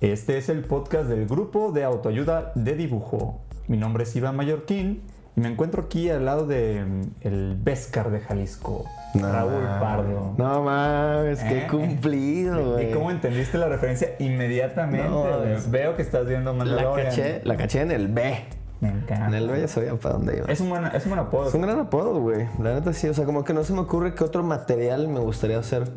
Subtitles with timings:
[0.00, 3.40] Este es el podcast del grupo de autoayuda de dibujo.
[3.66, 5.02] Mi nombre es Iván Mallorquín
[5.36, 8.84] y me encuentro aquí al lado de mm, el Vescar de Jalisco,
[9.14, 9.62] Raúl.
[9.80, 10.34] Pardo.
[10.38, 12.90] No mames, qué Eh, cumplido, ¿Y güey.
[12.92, 15.08] cómo entendiste la referencia inmediatamente?
[15.08, 17.08] No, es- Veo que estás viendo La Mandalorian.
[17.08, 18.36] caché, la caché en el B.
[18.80, 19.26] Me encanta.
[19.26, 20.46] En el B ya sabía para dónde iba.
[20.46, 21.48] Es un buen, es un buen apodo.
[21.48, 22.46] Es un gran apodo, güey.
[22.62, 25.18] La neta sí, o sea, como que no se me ocurre qué otro material me
[25.18, 25.90] gustaría hacer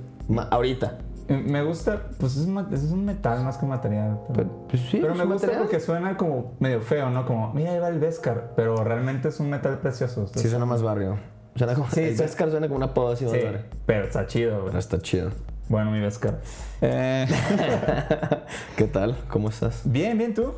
[0.49, 0.97] ahorita.
[1.33, 4.19] Eh, Me gusta, pues es, un metal más que un material.
[4.33, 5.61] Pero, pues sí, pero es me gusta material.
[5.63, 7.25] porque suena como medio feo, ¿no?
[7.25, 8.51] Como, mira, ahí va el Vescar.
[8.55, 10.27] Pero realmente es un metal precioso.
[10.35, 11.17] Sí, suena más barrio.
[11.55, 11.89] Suena como.
[11.89, 12.21] Sí, el sí.
[12.23, 13.61] Vescar suena como un apodo así más Sí, barrio.
[13.85, 14.65] pero está chido, güey.
[14.67, 15.31] Pero está chido.
[15.69, 16.39] Bueno, mi Vescar.
[16.81, 17.25] Eh,
[18.75, 19.15] ¿Qué tal?
[19.29, 19.81] ¿Cómo estás?
[19.85, 20.53] bien, bien, tú.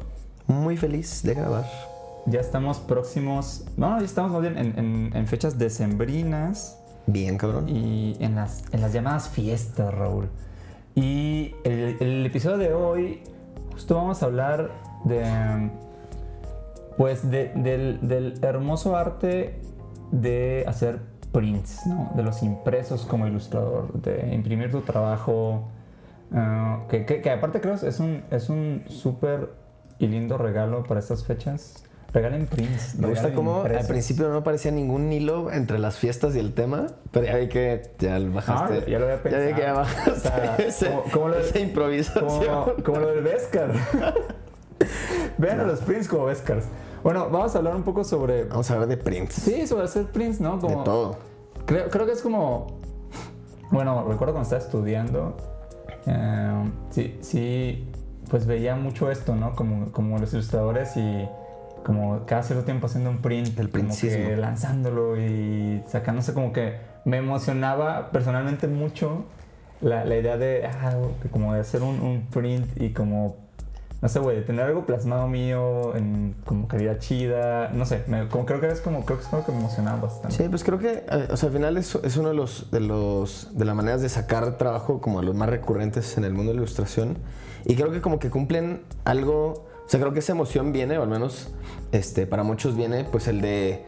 [0.47, 1.65] Muy feliz de grabar.
[2.25, 3.65] Ya estamos próximos.
[3.77, 7.67] No, ya estamos más bien en, en- en fechas decembrinas Bien, cabrón.
[7.69, 10.29] y en las, en las llamadas fiestas, Raúl.
[10.95, 13.21] Y el, episodio de hoy,
[13.71, 14.71] justo vamos a hablar
[15.05, 15.23] de.
[16.97, 19.59] Pues de- del, del hermoso arte
[20.11, 20.99] de hacer
[21.31, 22.11] prints, ¿no?
[22.15, 25.63] De los impresos como ilustrador, de imprimir tu trabajo.
[26.31, 29.49] ah, que, que- que aparte creo es un es un súper
[29.99, 31.83] y lindo regalo para estas fechas.
[32.13, 32.95] Regalen prints.
[32.95, 36.87] Me gusta cómo al principio no aparecía ningún hilo entre las fiestas y el tema,
[37.11, 38.77] pero ya vi que ya bajaste.
[38.77, 39.77] Ah, ya lo había Ya vi que ya pensado.
[39.77, 42.29] bajaste O sea, ese- como- como lo de- esa improvisación.
[42.65, 43.71] Como, como lo del Vescar.
[45.37, 46.65] Vean a los prints como Vescars.
[47.03, 48.45] Bueno, vamos a hablar un poco sobre.
[48.45, 49.33] Vamos a hablar de prints.
[49.35, 50.59] Sí, sobre hacer prints, ¿no?
[50.59, 51.17] Como, De todo.
[51.65, 52.67] Creo, creo que es como.
[53.71, 55.35] Bueno, recuerdo cuando estaba estudiando.
[56.05, 57.87] eh, sí, sí,
[58.29, 59.55] pues veía mucho esto, ¿no?
[59.55, 61.27] Como, como los ilustradores y
[61.83, 66.77] como cada cierto tiempo haciendo un print, El como que lanzándolo y sacándose como que
[67.05, 69.25] me emocionaba personalmente mucho
[69.81, 70.95] la, la idea de, ah,
[71.31, 73.35] como de hacer un, un print y como,
[74.01, 78.27] no sé, güey, de tener algo plasmado mío en como calidad chida, no sé, me-
[78.29, 80.35] como creo que es como, creo que es algo que me emocionaba bastante.
[80.37, 82.79] Sí, pues creo que, eh, o sea, al final es, es uno de los, de
[82.79, 86.51] los, de las maneras de sacar trabajo como a los más recurrentes en el mundo
[86.51, 87.17] de la ilustración.
[87.65, 91.03] Y creo que como que cumplen algo, o sea, creo que esa emoción viene, o
[91.03, 91.49] al menos,
[91.91, 93.85] este, para muchos viene, pues el de,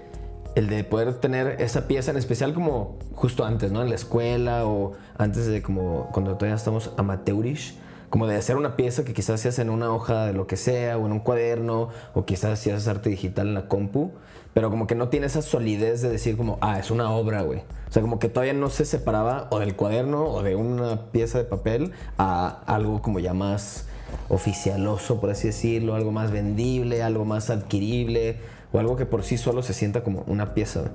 [0.55, 3.81] el de poder tener esa pieza en especial como justo antes, ¿no?
[3.81, 7.77] En la escuela o antes de como cuando todavía estamos amateurish.
[8.09, 10.97] Como de hacer una pieza que quizás hacías en una hoja de lo que sea,
[10.97, 14.11] o en un cuaderno, o quizás hacías arte digital en la compu,
[14.53, 17.63] pero como que no tiene esa solidez de decir como, ah, es una obra, güey.
[17.89, 21.39] O sea, como que todavía no se separaba o del cuaderno o de una pieza
[21.39, 23.87] de papel a algo como ya más
[24.29, 28.37] oficialoso, por así decirlo, algo más vendible, algo más adquirible,
[28.71, 30.91] o algo que por sí solo se sienta como una pieza.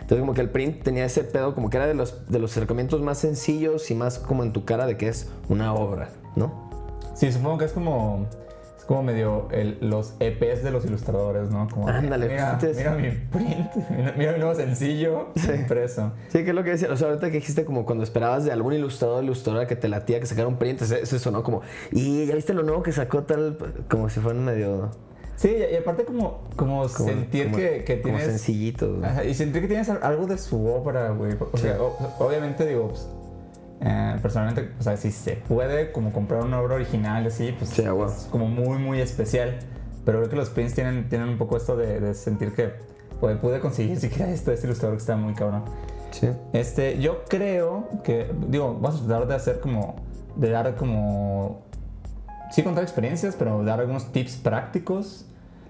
[0.00, 2.50] Entonces como que el print tenía ese pedo, como que era de los, de los
[2.50, 6.70] acercamientos más sencillos y más como en tu cara de que es una obra, ¿no?
[7.14, 8.26] Sí, supongo que es como.
[8.84, 11.66] Es como medio el- los EPs de los ilustradores, ¿no?
[11.72, 15.28] Como, Ándale, mira, pues, mira mi print, mira, mira mi nuevo sencillo
[15.58, 16.12] impreso.
[16.28, 16.92] Sí, que es lo que decía.
[16.92, 19.88] O sea, ahorita que dijiste como cuando esperabas de algún ilustrador o ilustradora que te
[19.88, 21.62] latía que sacara un print, ese, ese sonó como,
[21.92, 23.56] y ya viste lo nuevo que sacó tal,
[23.88, 24.90] como si fuera medio...
[25.36, 28.32] Sí, y aparte como, como, como sentir como- que, que Como tienes...
[28.36, 28.98] sencillito.
[29.02, 31.32] Ajá, y sentir que tienes al- algo de su obra, güey.
[31.52, 31.80] O sea, Sí.
[31.80, 33.08] o- obviamente digo, pues,
[33.84, 37.82] eh, personalmente, o sea, si se puede como comprar una obra original así, pues Sí,
[37.82, 38.06] huevo.
[38.06, 39.58] es como muy, muy especial.
[40.04, 42.72] Pero creo que los prints tienen, tienen un poco esto de, de sentir que
[43.20, 45.64] pues, pude conseguir siquiera esto este ilustrador que está muy cabrón.
[46.10, 46.28] Sí.
[46.52, 49.96] Este, yo creo que, digo, vamos a tratar de hacer como,
[50.36, 51.62] de dar como,
[52.52, 55.26] sí contar experiencias, pero dar algunos tips prácticos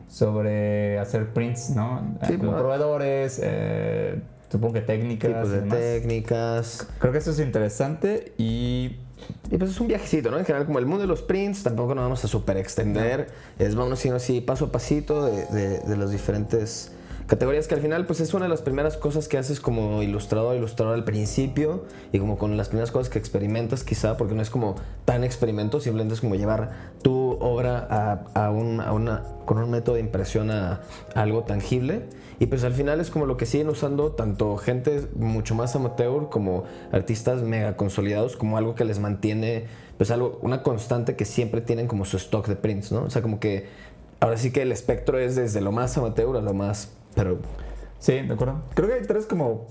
[0.08, 2.16] sobre hacer prints, ¿no?
[2.26, 4.20] Sí, Eh, como pues, proveedores, eh,
[4.54, 5.30] supongo que técnicas.
[5.30, 5.78] Tipos de demás.
[5.78, 6.88] técnicas.
[7.00, 8.96] Creo que eso es interesante y
[9.50, 10.38] Y pues es un viajecito, ¿no?
[10.38, 13.28] En general, como el mundo de los prints, tampoco nos vamos a super extender.
[13.58, 16.92] Es vamos sino así paso a pasito de, de, de las diferentes
[17.26, 20.56] categorías que al final pues es una de las primeras cosas que haces como ilustrador,
[20.56, 24.50] ilustrador al principio y como con las primeras cosas que experimentas quizá, porque no es
[24.50, 24.74] como
[25.06, 29.70] tan experimento, simplemente es como llevar tu obra a, a un- a una, con un
[29.70, 30.82] método de impresión a,
[31.14, 32.02] a algo tangible.
[32.38, 36.28] Y pues al final es como lo que siguen usando tanto gente mucho más amateur
[36.31, 39.66] como artistas mega consolidados como algo que les mantiene
[39.96, 43.02] pues algo una constante que siempre tienen como su stock de prints, ¿no?
[43.02, 43.69] O sea, como que
[44.20, 47.38] ahora sí que el espectro es desde lo más amateur a lo más, pero
[48.04, 48.60] Sí, de acuerdo.
[48.75, 49.66] Creo que hay tres como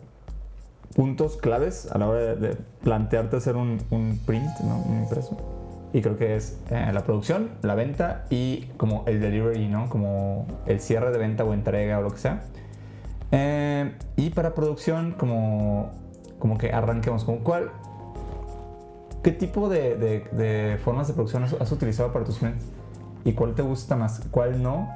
[0.96, 4.80] puntos claves a la hora de, plantearte hacer un, un print, ¿no?
[4.80, 5.38] Un impreso.
[5.94, 9.90] Y creo que es eh, la producción, la venta y como el delivery, ¿no?
[9.90, 12.42] Como el cierre de venta o entrega o lo que sea.
[13.32, 15.92] Eh, y para producción, como,
[16.40, 17.70] como que arranquemos con cuál.
[19.22, 22.66] ¿Qué tipo de, de- de formas de producción has, has utilizado para tus prints?
[23.24, 24.22] ¿Y cuál te gusta más?
[24.32, 24.90] ¿Cuál no?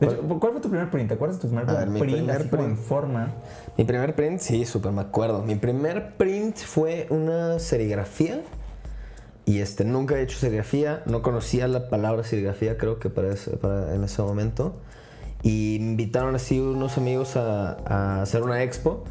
[0.00, 1.08] De hecho, ¿cuál fue tu primer print?
[1.08, 2.16] ¿Te acuerdas de tu primer ver, mi print?
[2.16, 2.86] primer así como en print.
[2.86, 3.28] forma.
[3.76, 5.42] Mi primer print, sí, súper me acuerdo.
[5.42, 8.42] Mi primer print fue una serigrafía.
[9.48, 11.02] Y este, nunca he hecho serigrafía.
[11.06, 14.74] No conocía la palabra serigrafía, creo que para ese- para- en ese momento.
[15.42, 19.04] Y me invitaron así unos amigos a, a hacer una expo.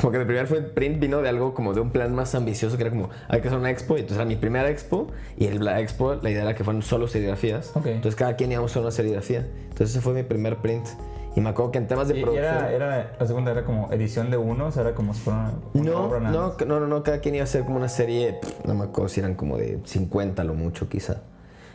[0.00, 2.76] Como que mi primer fue print vino de algo como de un plan más ambicioso,
[2.76, 3.96] que era como, hay que hacer una expo.
[3.96, 5.08] Y entonces era mi primera expo.
[5.36, 7.72] Y el, la expo, la idea era que fueran solo serigrafías.
[7.74, 7.86] Ok.
[7.86, 9.40] Entonces cada quien íbamos a hacer una serigrafía.
[9.64, 10.86] Entonces ese fue mi primer print.
[11.34, 12.46] Y me acuerdo que en temas de Y, producción...
[12.54, 15.52] era, era, la segunda era como edición de uno, o sea, era como si fuera
[15.72, 17.88] una, No, obra nada no, no, no, no, cada quien iba a hacer como una
[17.88, 21.22] serie, pff, no me acuerdo si eran como de 50 lo mucho quizá.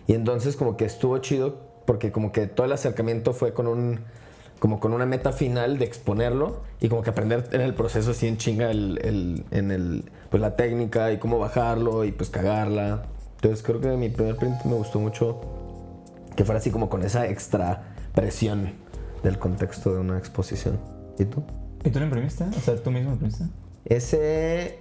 [0.05, 1.55] Y entonces como que estuvo chido
[1.85, 4.01] porque como que todo el acercamiento fue con un,
[4.59, 8.27] como con una meta final de exponerlo y como que aprender en el proceso así
[8.27, 13.03] en chinga el, el- en el, pues la técnica y cómo bajarlo y pues cagarla.
[13.37, 15.41] Entonces creo que mi primer print me gustó mucho
[16.35, 18.73] que fuera así como con esa extra presión
[19.23, 20.79] del contexto de una exposición.
[21.19, 21.43] ¿Y tú?
[21.83, 22.43] ¿Y tú lo imprimiste?
[22.45, 23.45] O sea, tú mismo lo imprimiste.
[23.85, 24.79] Ese.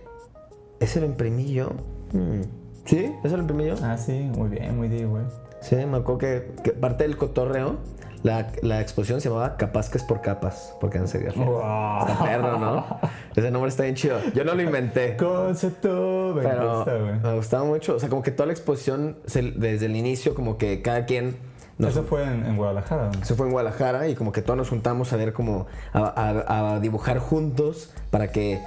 [0.80, 1.70] Ese lo imprimí yo.
[2.12, 2.42] Hmm.
[2.84, 3.12] ¿Sí?
[3.24, 3.74] ¿Ese lo imprimí yo?
[3.82, 5.24] Ah, sí, muy bien, muy bien, güey.
[5.60, 7.78] Sí, me acuerdo que, que parte del cotorreo,
[8.22, 11.32] la, la exposición se llamaba Capaz que es por capas, porque en serio.
[11.34, 12.00] Wow.
[12.06, 12.86] Está perro, ¿no?
[13.34, 14.18] Ese nombre está bien chido.
[14.34, 15.16] Yo no lo inventé.
[15.18, 17.18] Concepto, me Pero gusta, güey.
[17.20, 17.96] me gustaba mucho.
[17.96, 21.36] O sea, como que toda la exposición, se- desde el inicio, como que cada quien.
[21.78, 23.10] Nos- Eso fue en, en Guadalajara.
[23.20, 26.74] Eso fue en Guadalajara y como que todos nos juntamos a ver como a, a-
[26.76, 28.60] a dibujar juntos para que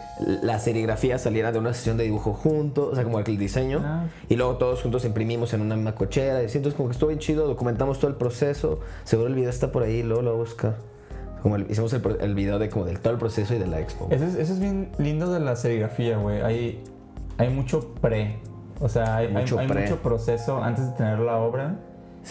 [0.43, 3.81] la serigrafía saliera de una sesión de dibujo juntos, o sea, como el diseño.
[3.83, 4.05] Ah.
[4.27, 6.41] Y luego todos juntos imprimimos en una misma cochera.
[6.41, 8.79] Y así, entonces como que estuvo bien chido, documentamos todo el proceso.
[9.05, 10.75] Seguro el video está por ahí, luego lo voy a buscar.
[11.41, 14.07] Como el- hicimos el, video de como del todo el proceso y de la expo.
[14.11, 16.41] Eso es, eso es bien lindo de la serigrafía, güey.
[16.41, 16.83] Hay,
[17.37, 18.39] hay mucho pre.
[18.81, 19.57] O sea, hay, mucho
[20.03, 21.79] proceso antes de tener la obra.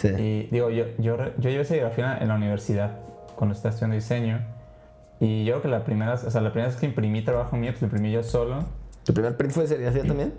[0.01, 0.07] Sí.
[0.07, 2.99] Y digo, yo, yo, yo llevé serigrafía en la universidad
[3.35, 4.39] cuando estaba estudiando diseño.
[5.19, 7.71] Y yo creo que la primera, o sea, la primera vez que imprimí trabajo mío,
[7.71, 8.63] pues lo imprimí yo solo.
[9.03, 10.33] ¿Tu primer print fue de serigrafía también?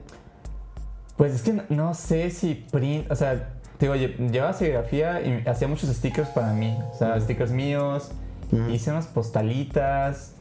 [1.16, 5.44] Pues es que no, no sé si print, o sea, digo, lle- llevaba serigrafía y
[5.46, 6.78] hacía muchos stickers para mí.
[6.92, 8.10] O sea, stickers míos,
[8.70, 10.34] hice unas postalitas,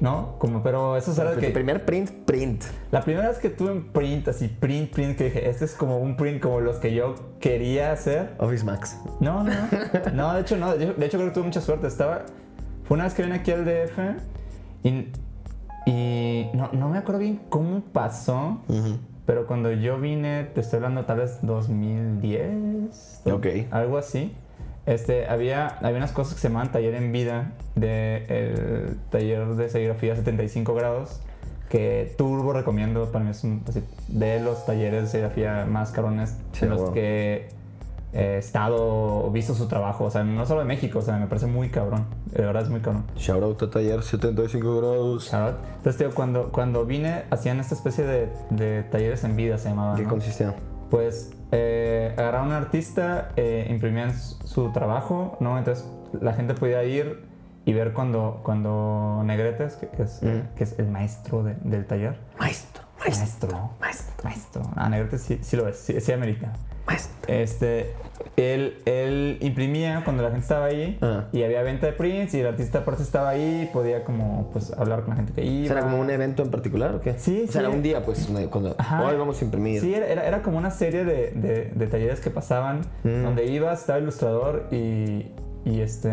[0.00, 0.38] ¿no?
[0.38, 1.50] Como, pero eso Tu que...
[1.50, 2.64] primer print, print.
[2.90, 5.98] La primera vez que tuve un print, así, print, print, que dije, este es como
[5.98, 8.34] un print como los que yo quería hacer.
[8.38, 8.98] Office Max.
[9.20, 9.52] No, no,
[10.12, 10.34] no.
[10.34, 10.76] De hecho, no.
[10.76, 11.86] De hecho, de hecho, creo que tuve mucha suerte.
[11.86, 12.26] Estaba.
[12.84, 13.98] Fue una vez que vine aquí al DF
[14.84, 15.08] y.
[15.88, 18.60] Y no, no me acuerdo bien cómo pasó,
[19.24, 23.22] pero cuando yo vine, te estoy hablando tal vez 2010.
[23.32, 23.46] Ok.
[23.70, 24.32] Algo así.
[24.86, 30.14] Este, había, había unas cosas que se llamaban taller en vida del taller de serigrafía
[30.14, 31.20] 75 grados
[31.68, 36.36] que turbo recomiendo para mí es un, así, de los talleres de serigrafía más carones
[36.52, 36.92] Sí, en los wow.
[36.92, 37.48] que
[38.12, 41.46] he estado visto su trabajo o sea no solo de México o sea me parece
[41.46, 45.24] muy cabrón de verdad es muy cabrón Shout out a taller 75 grados.
[45.32, 45.56] Shout out.
[45.78, 49.96] entonces tío, cuando, cuando vine hacían esta especie de, de talleres en vida se llamaban
[49.96, 50.10] ¿Qué ¿no?
[50.10, 50.54] consistía?
[50.90, 55.58] Pues eh, agarraron a un artista, eh, imprimían su trabajo, ¿no?
[55.58, 55.84] Entonces
[56.20, 57.24] la gente podía ir
[57.64, 60.42] y ver cuando, cuando Negretes, que, que es, Ujú.
[60.56, 62.16] que es el maestro de- del taller.
[62.38, 63.70] Maestro, Maestro.
[63.80, 64.62] maestro, Maestro.
[64.76, 66.52] Ah, Negrete sí, sí lo es, sí, sí amerita.
[66.86, 67.16] Maestro.
[67.28, 67.94] Este,
[68.36, 71.24] él, él imprimía cuando la gente estaba ahí Ah.
[71.32, 74.72] y había venta de prints y el artista aparte estaba ahí y podía como pues
[74.72, 75.68] hablar con la gente que iba.
[75.68, 77.18] ¿Será como un evento en particular o qué?
[77.18, 77.66] Sí, O sea, sí.
[77.66, 79.80] era un día, pues, cuando hoy vamos a imprimir.
[79.80, 83.22] Sí, era, era- era como una serie de, de- de talleres que pasaban Mm.
[83.24, 85.32] donde ibas, estaba el ilustrador y,
[85.64, 86.12] y, este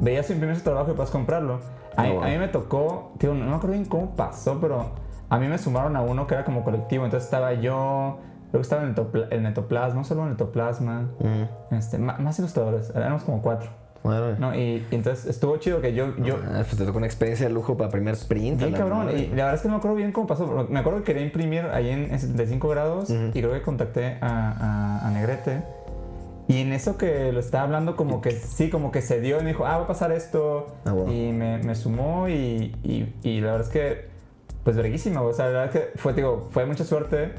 [0.00, 1.60] veías imprimir su trabajo y puedes comprarlo.
[1.96, 2.22] A, mí- Ah, wow.
[2.22, 4.92] a mí me tocó, tío, no me acuerdo bien cómo pasó, pero
[5.28, 7.04] a mí me sumaron a uno que era como colectivo.
[7.04, 8.18] Entonces estaba yo,
[8.52, 11.76] que estaba en el, Netopla- el Netoplasma, solo en el Netoplasma, Ujú.
[11.76, 13.68] este, más, ilustradores, éramos como cuatro.
[14.04, 14.54] Bueno, ¿no?
[14.54, 17.52] Y, y entonces estuvo chido que yo, yo, Ah, pues te tocó una experiencia de
[17.52, 18.60] lujo para primer sprint.
[18.62, 19.18] la cabrón, madre.
[19.18, 20.66] y la verdad es que no me acuerdo bien cómo pasó.
[20.70, 25.00] Me acuerdo que quería imprimir ahí en, en 75 grados y creo que contacté a,
[25.02, 25.62] a- a Negrete.
[26.46, 29.42] Y en eso que lo estaba hablando, como que sí, como que se dio y
[29.42, 30.76] me dijo, ah, va a pasar esto.
[30.86, 31.10] Ah, wow.
[31.12, 34.08] Y me, me sumó y, y- y la verdad es que,
[34.64, 35.20] pues, verguísima.
[35.22, 37.32] O sea, la verdad es que fue, digo, fue mucha suerte.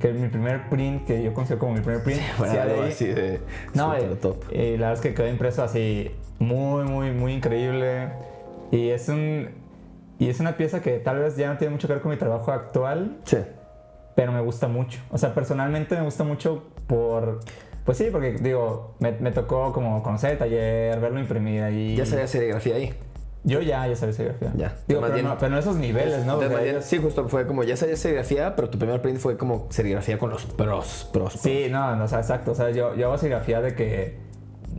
[0.00, 3.06] Que mi primer print, que yo considero como mi primer print, Fuera sea de así
[3.06, 3.40] de
[3.74, 4.42] No, eh, top.
[4.50, 8.08] eh, la verdad es que quedó impreso así muy, muy, muy increíble.
[8.70, 9.48] Y es un
[10.18, 12.16] y es una pieza que tal vez ya no tiene mucho que ver con mi
[12.16, 13.38] trabajo actual, Sí.
[14.14, 15.00] pero me gusta mucho.
[15.10, 17.40] O sea, personalmente me gusta mucho por
[17.84, 21.94] pues sí, porque digo, me, me tocó como conocer el taller, verlo imprimir ahí.
[21.96, 22.94] Ya sabía serigrafía ahí.
[23.46, 24.52] Yo ya, ya sabía serigrafía.
[24.56, 24.74] Ya.
[24.88, 26.38] Digo, pero, bien- no, pero no esos niveles, ¿no?
[26.38, 30.18] Bien, sí, justo fue como ya sabías serigrafía, pero tu primer print fue como serigrafía
[30.18, 31.34] con los pros, pros.
[31.34, 32.52] Sí, no, no, o sea, exacto.
[32.52, 34.18] O sea, yo, yo hago serigrafía de que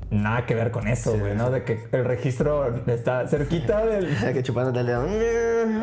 [0.10, 1.38] nada que ver con eso, güey, sí.
[1.38, 1.52] ¿no?
[1.52, 4.08] De que el registro está cerquita del...
[4.34, 5.06] que chupando el dedo.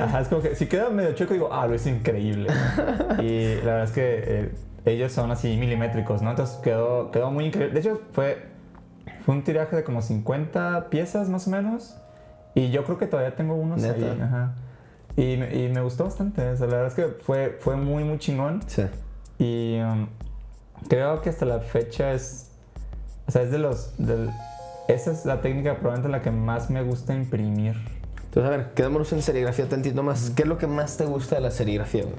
[0.02, 2.50] Ajá, es como que si queda medio chueco digo, ah, lo hice increíble.
[3.20, 4.52] y la verdad es que eh,
[4.86, 6.30] ellos son así milimétricos, ¿no?
[6.30, 7.74] Entonces quedó, quedó muy increíble.
[7.74, 8.42] De hecho, fue,
[9.24, 11.96] fue un tiraje de como 50 piezas más o menos.
[12.54, 14.12] Y yo creo que todavía tengo unos ¿Neta?
[14.12, 14.20] ahí.
[14.20, 14.54] Ajá.
[15.16, 16.46] Y, me- y me gustó bastante.
[16.48, 18.60] O sea, la verdad es que fue, fue muy, muy chingón.
[18.66, 18.84] Sí.
[19.38, 20.06] Y um,
[20.88, 22.50] creo que hasta la fecha es.
[23.26, 23.94] O sea, es de los.
[24.88, 27.74] esa es la técnica probablemente la que más me gusta imprimir.
[28.24, 30.30] Entonces, a ver, quedémonos en serigrafía tantito más.
[30.30, 32.14] ¿Qué es lo que más te gusta de la serigrafía, güey?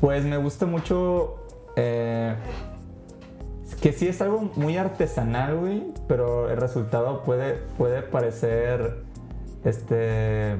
[0.00, 1.36] Pues me gusta mucho.
[1.76, 2.34] eh,
[3.80, 5.82] que sí es algo muy artesanal, güey.
[6.08, 9.03] Pero el resultado puede, puede parecer.
[9.64, 10.56] Este.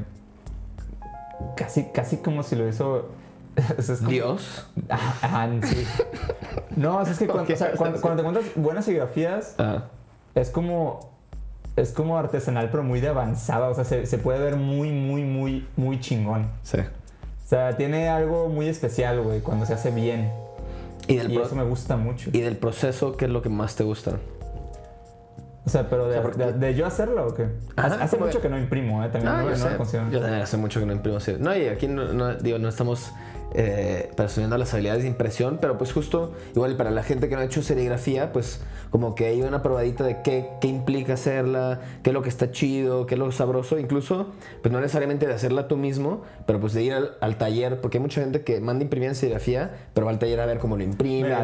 [1.56, 3.10] Casi, casi como si lo hizo.
[3.78, 4.66] es como- Dios.
[4.88, 5.84] Ajá, ajá, sí.
[6.76, 9.84] No, es que cuando, Ok, o sea, cuando, cuando te encuentras buenas serigrafías, Ajá.
[10.34, 11.12] es como
[11.76, 15.24] es como artesanal pero muy de avanzada o sea se, se puede ver muy muy
[15.24, 16.78] muy muy chingón Sí.
[16.78, 20.30] o sea tiene algo muy especial güey cuando se hace bien
[21.08, 23.48] Y del, y pro- eso me gusta mucho y del proceso, ¿qué es lo que
[23.48, 24.18] más te gusta?
[25.66, 28.02] O sea pero de, O sea, porque- de- de yo hacerlo o qué Ajá, hace,
[28.04, 29.98] hace mucho que no imprimo eh también Ah, no, yo, no sé.
[30.10, 31.36] yo también hace mucho que no imprimo así.
[31.38, 33.12] No, y aquí no, no- digo, no estamos
[33.54, 37.40] eh, presumiendo las habilidades de impresión, pero pues justo, igual para la gente que no
[37.40, 42.10] ha hecho serigrafía, pues como que hay una probadita de qué, qué implica hacerla, qué
[42.10, 44.28] es lo que está chido, qué es lo sabroso, incluso,
[44.62, 47.98] pues no necesariamente de hacerla tú mismo, pero pues de ir al, al taller, porque
[47.98, 50.76] hay mucha gente que manda imprimir en serigrafía, pero va al taller a ver cómo
[50.76, 51.34] lo imprime.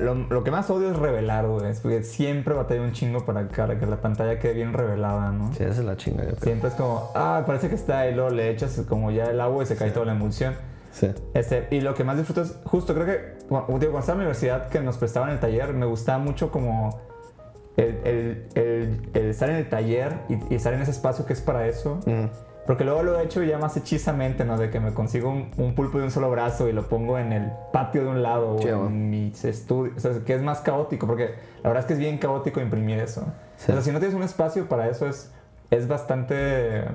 [0.00, 1.72] Lo, lo que más odio es revelar, güey.
[1.82, 5.52] Porque siempre batalla un chingo para que, para que la pantalla quede bien revelada, ¿no?
[5.54, 6.42] Sí, esa es la chinga, yo creo.
[6.42, 9.64] Siempre es como, ah, parece que está ahí, luego le echas como ya el agua
[9.64, 10.54] y se cae toda la emulsión.
[10.96, 11.10] Sí.
[11.34, 14.18] Este, y lo que más disfruto es, justo creo que, cuando, digo, cuando estaba en
[14.20, 16.98] la universidad que nos prestaban el taller, me gustaba mucho como
[17.76, 21.34] el, el- el- el estar en el taller y, y estar en ese espacio que
[21.34, 22.00] es para eso.
[22.06, 22.30] Ujú.
[22.66, 24.56] Porque luego lo he hecho ya más hechizamente, ¿no?
[24.56, 27.32] De que me consigo un, un pulpo de un solo brazo y lo pongo en
[27.32, 28.86] el patio de un lado o Sí, bueno.
[28.86, 29.96] en mis estudios.
[29.98, 32.98] O sea, que es más caótico, porque la verdad es que es bien caótico imprimir
[32.98, 33.24] eso.
[33.58, 33.70] Sí.
[33.70, 35.30] O sea, si no tienes un espacio para eso, es,
[35.70, 36.86] es bastante.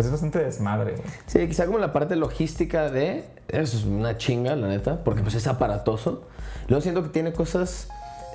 [0.00, 0.94] Pues es bastante desmadre.
[1.26, 3.26] Sí, quizá como la parte logística de...
[3.48, 6.22] Eso es una chinga, la neta, porque pues es aparatoso.
[6.68, 7.88] Luego siento que tiene cosas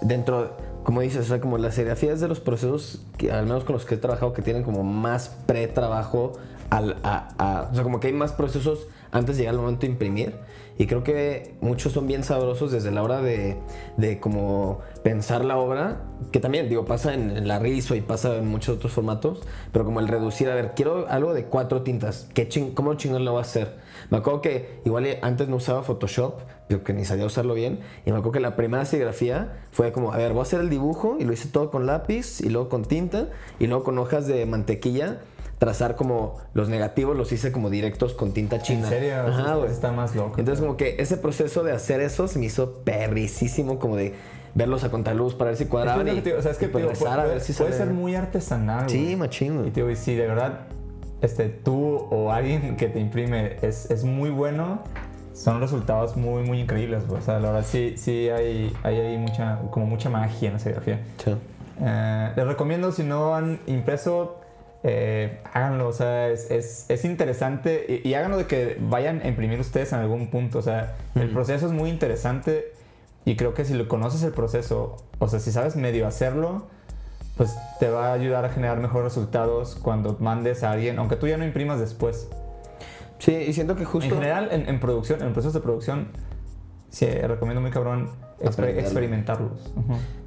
[0.03, 3.63] dentro, como dices, o sea, como la serigrafía es de los procesos, que, al menos
[3.63, 6.33] con los que he trabajado, que tienen como más pre-trabajo,
[6.69, 9.87] al, a, a- o sea, como que hay más procesos antes de llegar al momento
[9.87, 10.35] de imprimir.
[10.77, 13.57] Y creo que muchos son bien sabrosos desde la hora de,
[13.97, 16.01] de como pensar la obra,
[16.31, 19.41] que también, digo, pasa en, en la rizo y pasa en muchos otros formatos,
[19.71, 23.23] pero como el reducir, a ver, quiero algo de cuatro tintas, ¿Qué ching ¿cómo chingón
[23.23, 23.77] lo voy a hacer?
[24.09, 28.11] Me acuerdo que igual antes no usaba Photoshop, yo que ni sabía usarlo bien, y
[28.11, 31.17] me acuerdo que la primera serigrafía fue como, a ver, voy a hacer el dibujo,
[31.19, 33.29] y lo hice todo con lápiz, y luego con tinta,
[33.59, 35.21] y luego con hojas de mantequilla,
[35.65, 38.83] trazar como los negativos los hice como directos con tinta china.
[38.83, 39.71] En serio, Ajá, güey.
[39.71, 40.35] está más loco.
[40.37, 44.13] Entonces como que ese proceso de hacer eso se me hizo perricísimo como de
[44.53, 46.57] verlos a contraluz para ver si cuadraban es y, que te digo, o sea, es
[46.57, 48.89] que y digo, rezar puede, a ver si puede ser muy artesanal.
[48.89, 49.15] Sí, güey.
[49.15, 49.73] machín.
[49.75, 50.67] Y y si de verdad
[51.21, 54.83] este, tú o alguien que te imprime es, es muy bueno,
[55.33, 57.03] son resultados muy, muy increíbles.
[57.09, 60.59] O sea, la verdad sí, sí hay, hay ahí mucha, como mucha magia en la
[60.59, 61.01] serigrafía.
[61.17, 61.35] Sí.
[61.81, 64.39] Eh, les recomiendo, si no han impreso,
[64.87, 65.87] eh, háganlo.
[65.87, 69.91] O sea, es, es, es interesante y, y háganlo de que vayan a imprimir ustedes
[69.91, 70.59] en algún punto.
[70.59, 72.71] O sea, el proceso es muy interesante
[73.25, 76.67] y creo que si lo conoces el proceso, o sea, si sabes medio hacerlo,
[77.35, 81.27] pues te va a ayudar a generar mejores resultados cuando mandes a alguien, aunque tú
[81.27, 82.29] ya no imprimas después.
[83.17, 84.13] Sí, y siento que justo...
[84.13, 86.09] En general, en, en producción, en procesos de producción,
[86.89, 89.73] sí, recomiendo muy cabrón exper- experimentarlos.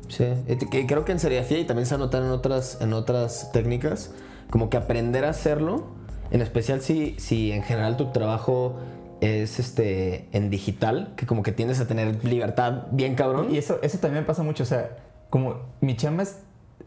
[0.09, 4.13] Sí, y creo que en serigrafía y también se anotan en otras, en otras técnicas,
[4.51, 5.87] como que aprender a hacerlo,
[6.31, 8.77] en especial si, si en general tu trabajo
[9.21, 13.49] es este en digital, que como que tiendes a tener libertad bien cabrón.
[13.51, 14.97] Y eso, eso también pasa mucho, o sea,
[15.31, 16.41] como mi chamba es,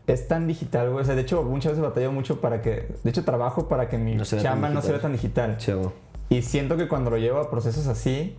[0.08, 1.04] es tan digital, güey.
[1.04, 2.88] O sea, de hecho, muchas veces batallo mucho para que.
[3.04, 5.58] De hecho, trabajo para que mi No chamba no se vea tan digital.
[5.58, 5.94] Chavo.
[6.30, 8.36] Y siento que cuando lo llevo a procesos así,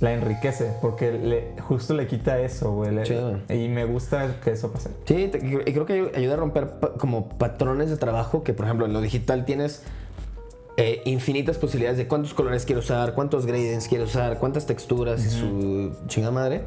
[0.00, 2.90] la enriquece, porque le, justo le quita eso, güey.
[3.48, 4.90] Y me gusta que eso pase.
[5.06, 8.66] Sí, te- y creo que ayuda a romper pa- como patrones de trabajo que, por
[8.66, 9.82] ejemplo, en lo digital tienes
[10.78, 15.30] eh, infinitas posibilidades de cuántos colores quiero usar, cuántos gradients quiero usar, cuántas texturas y
[15.30, 16.64] su chinga madre.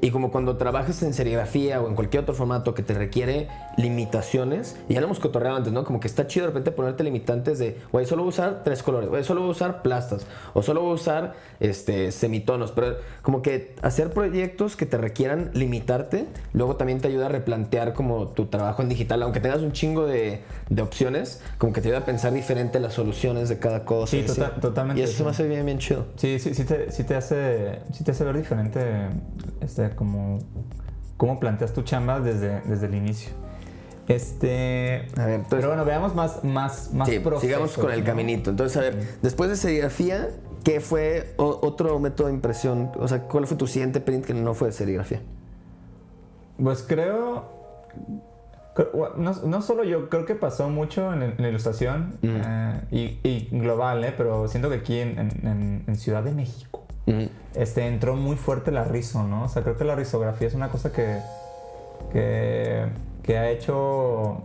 [0.00, 4.76] Y como cuando trabajas en serigrafía o en cualquier otro formato que te requiere limitaciones,
[4.88, 5.84] y ya lo hemos cotorreado antes, ¿no?
[5.84, 8.82] Como que está chido de repente ponerte limitantes de, güey, solo voy a usar tres
[8.82, 12.96] colores, güey, solo voy a usar plastas, o solo voy a usar este, semitonos, pero
[13.22, 18.26] como que hacer proyectos que te requieran limitarte, luego también te ayuda a replantear como
[18.26, 22.00] tu trabajo en digital, aunque tengas un chingo de, de opciones, como que te ayuda
[22.00, 24.10] a pensar diferente las soluciones de cada cosa.
[24.10, 25.24] Sí, tota- totalmente, Y eso se sí.
[25.24, 26.06] me hace bien, bien chido.
[26.16, 29.08] Sí, sí, sí te, sí te hace, sí te hace ver diferente,
[29.60, 30.38] este, como,
[31.16, 33.30] cómo planteas tu chamba desde, desde el inicio.
[34.08, 38.06] Este, A ver, entonces- pero bueno, veamos más, más, más Sí, sigamos con el ¿no?
[38.06, 38.50] caminito.
[38.50, 40.28] Entonces, a ver, después de serigrafía,
[40.64, 42.90] ¿qué fue o- otro método de impresión?
[42.98, 45.20] O sea, ¿cuál fue tu siguiente print que no fue de serigrafía?
[46.62, 47.46] Pues creo-
[49.16, 54.02] no, no solo yo, creo que pasó mucho en, la ilustración eh, y, y global,
[54.04, 54.14] ¿eh?
[54.16, 56.84] pero siento que aquí en, en- en- en Ciudad de México
[57.54, 59.44] este, entró muy fuerte la rizo, ¿no?
[59.44, 61.18] O sea, creo que la risografía es una cosa que,
[62.12, 62.86] que,
[63.22, 64.42] que ha hecho,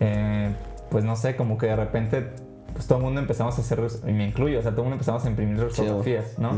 [0.00, 0.54] eh,
[0.90, 2.28] pues no sé, como que de repente
[2.72, 4.94] pues todo el mundo empezamos a hacer, y me incluyo, o sea, todo el mundo
[4.96, 6.50] empezamos a imprimir risografías, ¿no?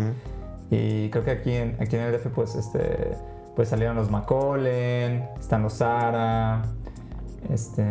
[0.70, 3.12] Y creo que aquí en, aquí en el DF, pues, este,
[3.56, 6.62] pues salieron los Macaulay, están los Sara,
[7.50, 7.82] este...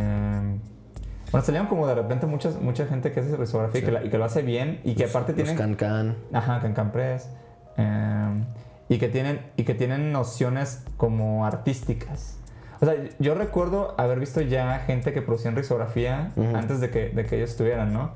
[1.31, 4.09] Bueno, salieron como de repente muchas, mucha gente que hace risografía y, que la- y
[4.09, 5.57] que lo hace bien y que aparte Los tienen...
[5.57, 6.15] can-can.
[6.31, 7.29] Ajá, Cancan Press.
[7.77, 8.43] eh,
[8.87, 12.37] y, que tienen, y que tienen nociones como artísticas.
[12.79, 17.09] O sea, yo recuerdo haber visto ya gente que producía en risografía antes de que,
[17.09, 18.11] de que ellos estuvieran, ¿no?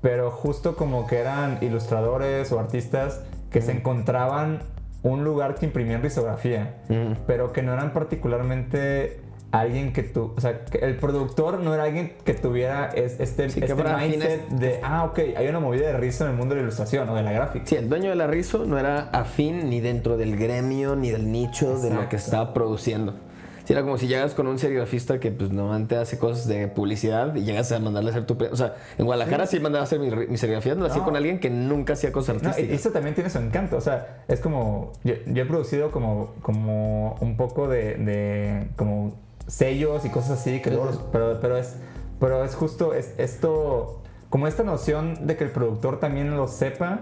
[0.00, 4.60] Pero justo como que eran ilustradores o artistas que se encontraban
[5.02, 7.16] un lugar que imprimían risografía, Ujú.
[7.26, 11.82] pero que no eran particularmente alguien que tú, o sea, que el productor no era
[11.84, 15.96] alguien que tuviera es- este, Sí, este mindset de, ah, ok, hay una movida de
[15.98, 17.66] rizo en el mundo de la ilustración o de la gráfica.
[17.66, 21.30] Sí, el dueño de la Rizo no era afín ni dentro del gremio ni del
[21.30, 22.08] nicho de lo Exacto.
[22.08, 23.14] que estaba produciendo.
[23.64, 27.34] Sí, era como si llegas con un serigrafista que pues normalmente hace cosas de publicidad
[27.36, 28.36] y llegas a mandarle a hacer tu...
[28.50, 31.04] O sea, en Guadalajara sí, mandaba a hacer mi, mi serigrafía, no lo hacía No.
[31.06, 32.80] con alguien que nunca hacía cosas No, artísticas.
[32.80, 33.76] eso también tiene su encanto.
[33.76, 34.92] O sea, es como.
[35.04, 39.14] Yo, yo he producido como, como un poco de, de como
[39.46, 41.76] sellos y cosas así, que luego los- pero, pero es.
[42.18, 44.02] Pero es justo es, esto.
[44.30, 47.00] Como esta noción de que el productor también lo sepa,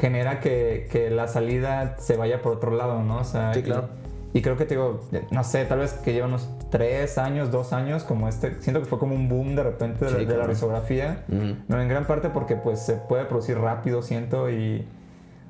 [0.00, 3.18] genera que, que la salida se vaya por otro lado, ¿no?
[3.18, 3.88] O sea, Sí, claro.
[4.32, 7.72] Y, creo que te digo, no sé, tal vez que lleva unos tres años, dos
[7.72, 8.60] años, como este.
[8.60, 11.24] Siento que fue como un boom de repente de, Sí, de la risografía.
[11.68, 14.86] No, en gran parte porque pues se puede producir rápido, siento, y...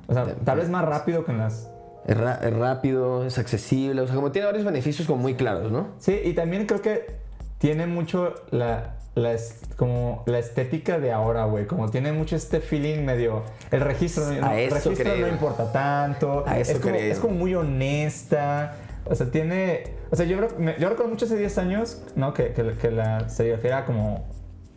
[0.07, 1.69] O sea, tal vez más rápido que en las...
[2.05, 5.89] Es, es rápido, es accesible, o sea, como tiene varios beneficios como muy claros, ¿no?
[5.99, 7.15] Sí, y también creo que
[7.59, 11.65] tiene mucho la, la, es- como la estética de ahora, güey.
[11.67, 13.43] Como tiene mucho este feeling medio...
[13.71, 16.43] El registro, no- A el eso registro no importa tanto.
[16.47, 18.75] A eso es, como, es como muy honesta.
[19.05, 19.95] O sea, tiene...
[20.11, 22.33] O sea, yo, yo recuerdo mucho hace 10 años, ¿no?
[22.33, 24.25] Que, que, que la serigrafía era como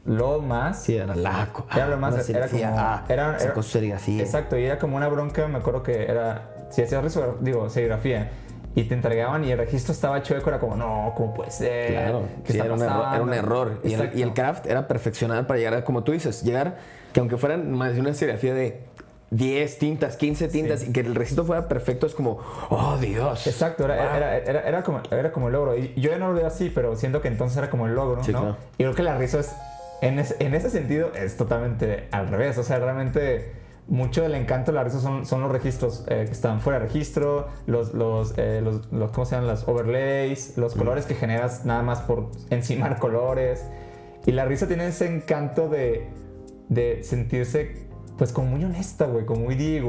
[0.05, 0.83] lo más.
[0.83, 1.67] Sí, era laco.
[1.75, 4.21] Era lo más, era como, ah, era, era- serigrafía.
[4.23, 8.31] Exacto, y era como una bronca, me acuerdo que era, si hacías digo, serigrafía,
[8.77, 11.93] y te entregaban y el registro estaba chueco, era como, no, ¿cómo puede ser?
[11.93, 13.81] Claro, ¿Qué sí, está era, un error, era un pasando?" error.
[13.85, 14.19] Y el, Exacto.
[14.19, 16.77] y el craft era perfeccionar para llegar a, como tú dices, llegar,
[17.13, 18.81] que aunque fueran más de una serigrafía de
[19.31, 22.39] 10 tintas, 15 tintas, y que el registro fuera perfecto, es como,
[22.71, 23.47] oh Dios.
[23.47, 24.17] Exacto, era, Wow.
[24.17, 25.77] era, era, era como, era como el logro.
[25.77, 28.23] Y yo ya no lo veo así, pero siento que entonces era como el logro,
[28.23, 28.41] Sí, ¿no?
[28.41, 28.57] claro.
[28.79, 29.51] Y creo que la risa es,
[30.03, 32.59] en, ese- en ese sentido, es totalmente al revés.
[32.59, 33.53] O sea, realmente
[33.89, 36.87] mucho del encanto de la risa son, son los registros eh, que están fuera de
[36.87, 39.49] registro, los, los, eh, los, los- ¿cómo se llaman?
[39.49, 43.65] Las overlays, los colores que generas nada más por encimar colores.
[44.27, 46.07] Y la risa tiene ese encanto de,
[46.71, 49.83] de sentirse, pues, como muy honesta, güey, como muy DIY,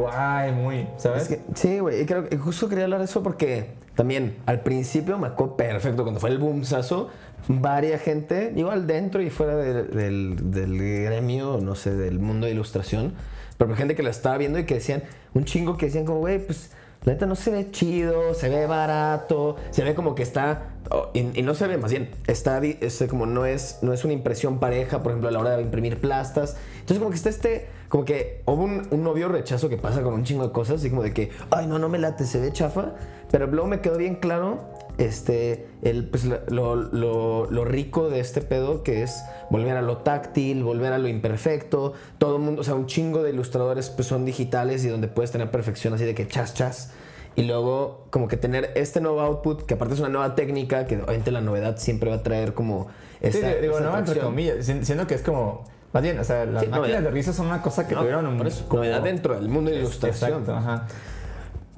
[0.54, 1.24] muy, ¿sabes?
[1.24, 4.60] Es que, sí, güey, y creo que justo quería hablar de eso porque también al
[4.60, 7.08] principio me acuerdo perfecto cuando fue el boomsazo,
[7.48, 12.52] varia gente, igual dentro y fuera de- del, del gremio, no sé, del mundo de
[12.52, 13.14] ilustración,
[13.58, 16.40] pero gente que la estaba viendo y que decían, un chingo que decían como, güey,
[16.40, 16.72] pues
[17.04, 21.12] la neta no se ve chido, se ve barato, se ve como que está oh,
[21.14, 24.60] y, no se ve más bien, está este, como no es, no es una impresión
[24.60, 26.58] pareja, por ejemplo, a la hora de imprimir plastas.
[26.74, 30.16] Entonces como que está este, como que hubo un, un novio rechazo que pasa con
[30.16, 32.52] un chingo de cosas, así como de que, ay, no, no me late, se ve
[32.52, 32.94] chafa.
[33.30, 38.42] Pero luego me quedó bien claro este, el, pues, lo, lo- lo rico de este
[38.42, 41.94] pedo que es volver a lo táctil, volver a lo imperfecto.
[42.18, 45.32] Todo el mundo, o sea, un chingo de ilustradores pues, son digitales y donde puedes
[45.32, 46.92] tener perfección así de que chas, chas.
[47.38, 50.96] Y luego, como que tener este nuevo output, que aparte es una nueva técnica, que
[50.96, 52.88] obviamente la novedad siempre va a traer como
[53.22, 56.64] Sí, digo, no, entre comillas, si- siendo que es como, más bien, o sea, las
[56.64, 57.02] Sí, máquinas novedad.
[57.02, 59.78] de risa son una cosa que No, tuvieron eso, como- novedad dentro del mundo de
[59.80, 60.30] ilustración.
[60.42, 60.88] Exacto, ajá.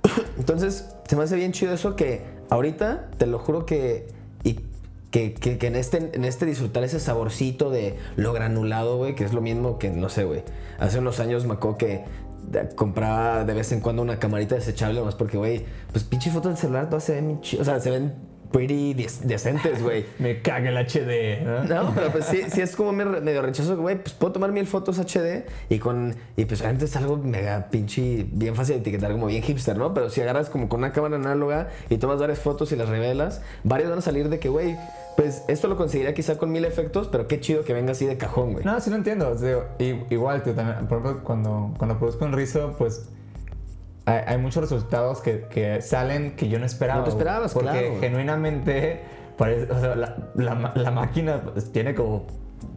[0.38, 4.08] Entonces, se me hace bien chido eso que ahorita, te lo juro que.
[4.44, 4.60] Y
[5.12, 9.34] que, que- en, este, en este disfrutar ese saborcito de lo granulado, güey, que es
[9.34, 10.44] lo mismo que, no sé, güey.
[10.80, 12.04] Hace unos años me acuerdo que
[12.52, 16.52] de- compraba de vez en cuando una camarita desechable, más porque, güey, pues pinche fotos
[16.52, 17.40] del celular todas se ven.
[17.60, 18.14] O sea, se ven
[18.52, 20.06] pretty dec- decentes, güey.
[20.20, 21.44] Me caga el HD.
[21.46, 21.64] ¿no?
[21.84, 24.66] No, pero pues sí, sí es como me- medio rechazo, güey, pues puedo tomar mil
[24.68, 29.12] fotos HD y con, y pues obviamente es algo mega pinche, bien fácil de etiquetar,
[29.12, 29.94] como bien hipster, ¿no?
[29.94, 33.42] Pero si agarras como con una cámara análoga y tomas varias fotos y las revelas,
[33.64, 34.76] varios van a salir de que, güey,
[35.16, 38.18] pues esto lo conseguiría quizá con mil efectos, pero qué chido que venga así de
[38.18, 38.64] cajón, güey.
[38.66, 39.30] No, sí lo entiendo.
[39.30, 43.10] o sea, i- igual, tú también, por ejemplo, cuando, cuando produzco un rizo, pues
[44.08, 47.00] hay, hay muchos resultados que, que salen que yo no esperaba.
[47.00, 48.00] No te esperabas, Porque claro.
[48.00, 49.02] genuinamente,
[49.38, 51.42] parece, o sea, la, la la máquina
[51.74, 52.26] tiene como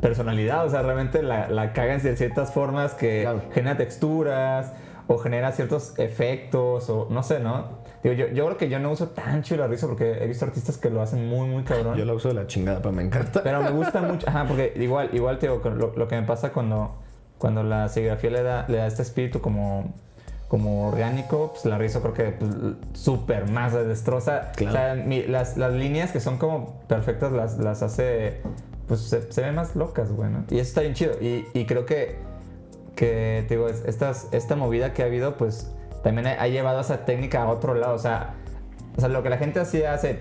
[0.01, 0.67] personalidad.
[0.67, 3.43] O sea, realmente la, la cagan de ciertas formas que Claro.
[3.53, 4.73] genera texturas
[5.07, 7.81] o genera ciertos efectos o no sé, ¿no?
[8.03, 10.45] Digo, yo, yo creo que yo no uso tan chido el rizo porque he visto
[10.47, 11.97] artistas que lo hacen muy, muy cabrón.
[11.99, 13.43] Yo la uso de la chingada, pero me encanta.
[13.43, 16.51] Pero me gusta mucho, ajá, porque igual, igual te digo, lo, lo que me pasa
[16.53, 16.97] cuando,
[17.39, 19.93] cuando la serigrafía le da, le da este espíritu como,
[20.51, 22.51] como orgánico, pues la rizo creo que pues,
[22.93, 24.51] súper más la destroza.
[24.57, 24.71] Claro.
[24.71, 28.41] O sea, mi- las, las líneas que son como perfectas las, las hace,
[28.89, 30.45] pues se, se ven más locas, güey, ¿no?
[30.51, 31.13] Y eso está bien chido.
[31.21, 32.19] Y, y creo que,
[32.97, 35.71] que te digo, es- estas, esta movida que ha habido, pues
[36.03, 37.95] también ha, ha llevado esa técnica a otro lado.
[37.95, 38.35] O sea,
[38.97, 40.19] o sea, lo que la gente hacía hace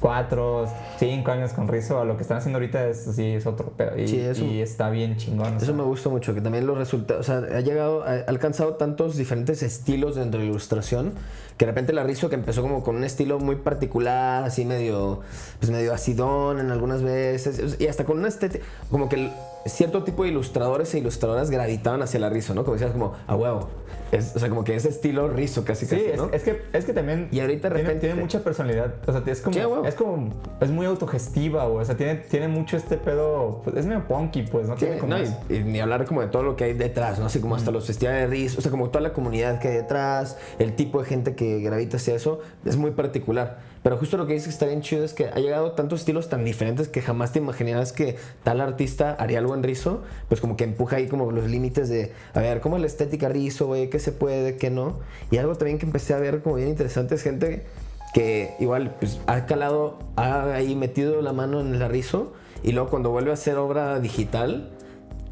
[0.00, 0.66] cuatro,
[0.98, 3.98] cinco años con Rizo, a lo que están haciendo ahorita es así, es otro pedo.
[3.98, 5.54] Y, Sí, eso- y está bien chingón.
[5.54, 5.74] o Eso sea.
[5.74, 9.62] me gusta mucho, que también los resultados, o sea, ha llegado, ha alcanzado tantos diferentes
[9.62, 11.12] estilos dentro de la ilustración,
[11.56, 15.20] que de repente la Rizzo que empezó como con un estilo muy particular, así medio,
[15.58, 19.32] pues medio acidón en algunas veces, y hasta con una estética, como que
[19.66, 22.62] cierto tipo de ilustradores e ilustradoras gravitaban hacia la Rizzo, ¿no?
[22.64, 23.68] Como decías, como, a huevo,
[24.12, 26.30] Es- o sea, como que ese estilo Rizzo casi Sí, casi, es, ¿no?
[26.32, 28.94] es que, es que también Y ahorita de tiene, repente- tiene mucha personalidad.
[29.06, 31.82] O sea, es como, Sí, es como, es muy autogestiva, güey.
[31.82, 34.74] O sea, tiene, tiene mucho este pedo, pues, es medio punky, pues, ¿no?
[34.76, 37.18] Sí, Tiene como no, y, y ni hablar como de todo lo que hay detrás,
[37.18, 37.26] ¿no?
[37.26, 39.74] Así como hasta los festivales de RIS, o sea, como toda la comunidad que hay
[39.76, 43.58] detrás, el tipo de gente que gravita hacia eso, es muy particular.
[43.82, 46.28] Pero justo lo que dices que está bien chido es que ha llegado tantos estilos
[46.28, 50.56] tan diferentes que jamás te imaginabas que tal artista haría algo en rizo, pues como
[50.56, 53.88] que empuja ahí como los límites de, a ver, ¿cómo es la estética rizo, güey?
[53.98, 55.00] ¿Qué se puede, qué no?
[55.32, 57.66] Y algo también que empecé a ver como bien interesante es gente
[58.14, 62.32] que igual pues ha calado, ha ahí metido la mano en el rizo
[62.62, 64.70] y luego cuando vuelve a hacer obra digital,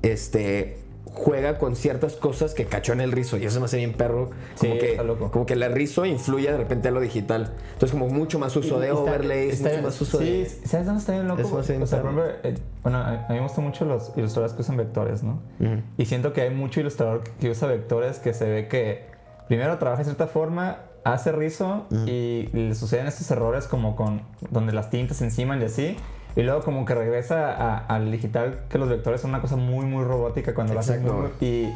[0.03, 0.79] este
[1.19, 4.27] juega con ciertas cosas que cachó en el rizo y eso me hace bien perro
[4.59, 5.31] como Sí, que está loco.
[5.31, 8.79] como que el rizo influye de repente a lo digital entonces como mucho más uso
[8.79, 11.41] de Está- overlays está- mucho más uso sí, de ¿sabes dónde está bien loco?
[11.41, 14.77] Eso o sea, ejemplo, eh, bueno, a, mí me gustan mucho los ilustradores que usan
[14.77, 15.41] vectores, ¿no?
[15.59, 15.81] Ujú.
[15.97, 19.07] Y siento que hay mucho ilustrador que usa vectores que se ve que
[19.49, 24.73] primero trabaja de cierta forma, hace rizo y le suceden estos errores como con donde
[24.73, 25.97] las tintas se enciman y así.
[26.37, 29.87] Y luego como que regresa a- al digital, que los vectores son una cosa muy,
[29.87, 31.03] muy robótica cuando lo hacen
[31.41, 31.73] y,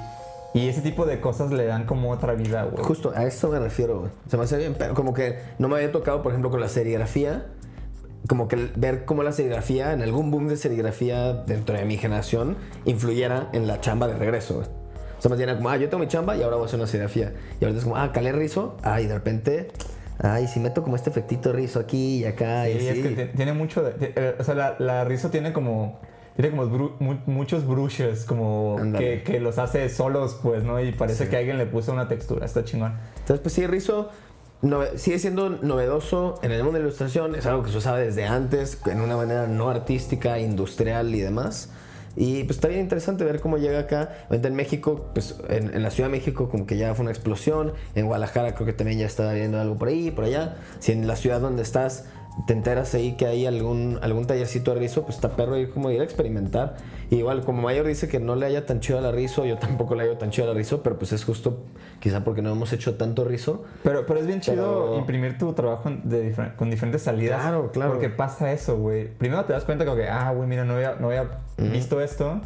[0.52, 2.84] y ese tipo de cosas le dan como otra vida, güey.
[2.84, 4.10] justo a esto me refiero güey.
[4.28, 6.68] se me hace bien pero como que no me había tocado por ejemplo con la
[6.68, 7.46] serigrafía
[8.28, 12.56] como que ver cómo la serigrafía en algún boom de serigrafía dentro de mi generación
[12.84, 14.66] influyera en la chamba de regreso güey.
[15.18, 16.86] o sea era como ah yo tengo mi chamba y ahora voy a hacer una
[16.88, 19.68] serigrafía y ahorita es como ah calé rizo ah y de repente
[20.22, 23.32] Ay, si meto como este efectito rizo aquí y acá y Sí, es que ti-
[23.36, 25.98] tiene mucho de, eh, o sea, la, la Rizzo tiene como
[26.36, 30.80] tiene como bru- mu- muchos brushes como que, que los hace solos, pues, ¿no?
[30.80, 32.94] Y parece que alguien le puso una textura, está chingón.
[33.18, 34.10] Entonces, pues sí, Rizo
[34.96, 37.34] sigue siendo novedoso en el mundo de la ilustración.
[37.34, 41.70] Es algo que se usaba desde antes, en una manera no artística, industrial y demás.
[42.16, 44.26] Y pues está bien interesante ver cómo llega acá.
[44.30, 47.72] En México, pues en, en la Ciudad de México como que ya fue una explosión.
[47.94, 50.56] En Guadalajara creo que también ya estaba viendo algo por ahí, por allá.
[50.80, 52.06] Si en la ciudad donde estás
[52.46, 55.90] te enteras ahí que hay algún, algún tallercito de rizo, pues está perro ir como
[55.90, 56.76] ir a experimentar.
[57.10, 59.94] Y igual, como Mayor dice que no le haya tan chido al rizo, yo tampoco
[59.96, 61.58] le hallo tan chido al rizo, pero pues es justo
[61.98, 63.64] quizá porque no hemos hecho tanto rizo.
[63.82, 67.40] Pero, pero es bien chido imprimir tu trabajo de difer- con diferentes salidas.
[67.42, 67.92] Claro, claro.
[67.92, 69.08] Porque pasa eso, güey.
[69.08, 72.40] Primero te das cuenta como que, ah, güey, mira, no había, no había visto esto.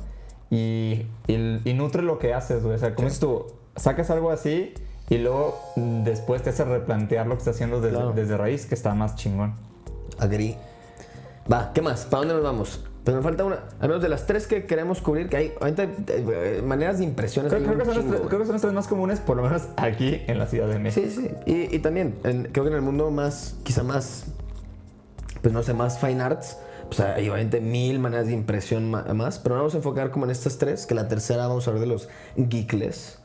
[0.50, 2.74] Y, y, y nutre lo que haces, güey.
[2.76, 4.72] O sea, como dices tú, sacas algo así
[5.10, 8.12] y luego mm, después te hace replantear lo que estás haciendo desde, Claro.
[8.12, 9.54] desde raíz, que está más chingón.
[10.18, 10.56] Agri.
[11.50, 12.04] Va, ¿qué más?
[12.06, 12.80] ¿Para dónde nos vamos?
[13.04, 15.82] Pues nos falta una, al menos de las tres que queremos cubrir, que hay ahorita,
[16.08, 17.52] eh, maneras de impresiones.
[17.52, 19.42] Creo, que son las chingo, tres, creo que son las tres más comunes, por lo
[19.42, 21.06] menos aquí en la Ciudad de México.
[21.14, 21.30] Sí, sí.
[21.44, 24.24] Y, y también, en- creo que en el mundo más, quizá más,
[25.42, 29.56] pues no sé, más fine arts, pues hay obviamente mil maneras de impresión más, pero
[29.56, 32.08] vamos a enfocar como en estas tres, que la tercera vamos a hablar de los
[32.36, 33.18] geekles.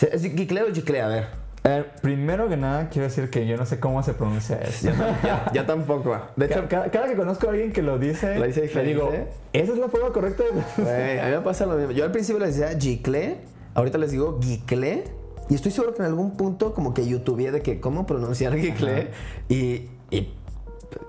[0.00, 1.02] ¿Es geekle o gicle?
[1.02, 1.47] A ver.
[1.70, 4.90] Eh, primero que nada, quiero decir que yo no sé cómo se pronuncia esto.
[5.22, 6.16] Ya, ya tampoco.
[6.36, 8.84] De hecho, Ca- cada, cada que conozco a alguien que lo dice, Lo dice le
[8.84, 9.12] digo.
[9.52, 10.44] ¿esa es la forma correcta?
[10.44, 11.92] de-" Güey, a mí me pasa lo mismo.
[11.92, 13.38] Yo al principio les decía gicle,
[13.74, 15.04] ahorita les digo gicle.
[15.50, 19.08] Y estoy seguro que en algún punto como que youtube de que cómo pronunciar gicle.
[19.48, 20.34] Y, y,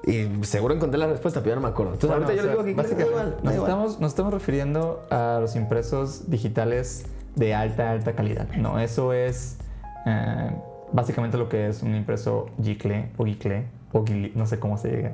[0.05, 1.93] y seguro encontré la respuesta, pero yo no me acuerdo.
[1.93, 3.69] Entonces Bueno, ahorita yo o sea, digo básicamente, igual, nos, igual.
[3.69, 8.47] estamos, nos estamos refiriendo a los impresos digitales de alta, alta calidad.
[8.57, 9.57] No, eso es
[10.05, 10.51] eh,
[10.91, 14.89] básicamente lo que es un impreso gicle o gicle o guili- no sé cómo se
[14.95, 15.09] diga.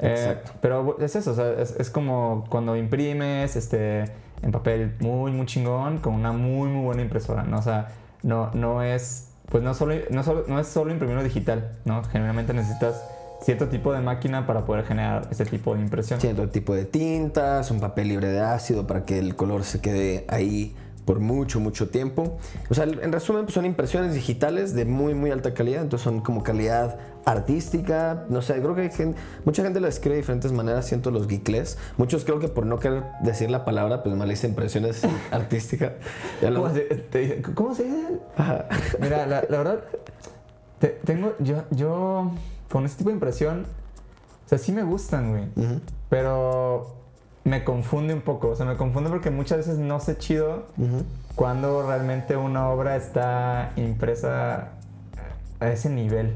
[0.00, 0.52] Eh, Exacto.
[0.60, 4.04] pero es eso, o sea, es, es como cuando imprimes este,
[4.42, 7.58] en papel muy, muy chingón con una muy, muy buena impresora, ¿no?
[7.58, 7.88] O sea,
[8.22, 12.02] no, no es, pues no, solo, no, solo, no es solo imprimirlo digital, ¿no?
[12.04, 13.04] Generalmente necesitas
[13.42, 16.20] cierto tipo de máquina para poder generar ese tipo de impresión.
[16.20, 20.24] Cierto tipo de tintas, un papel libre de ácido para que el color se quede
[20.28, 22.38] ahí por mucho, mucho tiempo.
[22.70, 25.82] O sea, en resumen, pues son impresiones digitales de muy, muy alta calidad.
[25.82, 28.24] Entonces son como calidad artística.
[28.28, 31.26] No sé, creo que hay gente- mucha gente lo describe de diferentes maneras, siento los
[31.28, 31.78] geekles.
[31.96, 35.92] Muchos creo que por no querer decir la palabra, pues mal dice impresiones artísticas.
[36.40, 38.06] ¿Cómo se, te dice- ¿cómo se dice?
[38.36, 38.66] Ajá.
[39.00, 39.80] Mira, la, la verdad,
[40.78, 42.30] te- tengo, yo, yo,
[42.70, 43.66] con este tipo de impresión,
[44.46, 45.44] o sea, sí me gustan, güey.
[45.56, 46.94] Ujú, Pero
[47.44, 48.48] me confunde un poco.
[48.48, 50.66] O sea, me confunde porque muchas veces no sé chido
[51.34, 54.70] cuando realmente una obra está impresa
[55.60, 56.34] a ese nivel.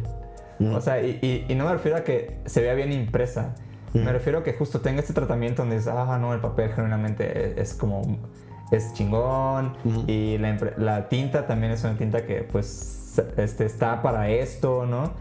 [0.75, 3.55] O sea, y, y- y no me refiero a que se vea bien impresa.
[3.93, 7.53] Me refiero a que justo tenga este tratamiento donde dices, ah, no, el papel genuinamente
[7.61, 8.19] es, es como,
[8.71, 9.75] es chingón.
[10.07, 15.13] Y la, la tinta también es una tinta que, pues, este, está para esto, ¿no?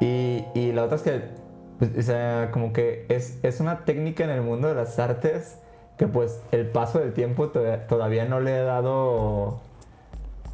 [0.00, 1.22] Y, y la otra es que,
[1.78, 5.58] pues, o sea, como que es, es una técnica en el mundo de las artes
[5.96, 9.60] que pues el paso del tiempo to- todavía no le he dado,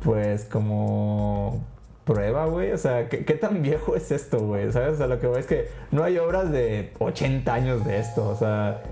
[0.02, 1.62] pues como
[2.04, 2.72] prueba, güey.
[2.72, 4.70] O sea, ¿qué, qué tan viejo es esto, güey?
[4.72, 4.94] ¿Sabes?
[4.94, 8.28] O sea, lo que voy es que no hay obras de 80 años de esto.
[8.28, 8.82] O sea,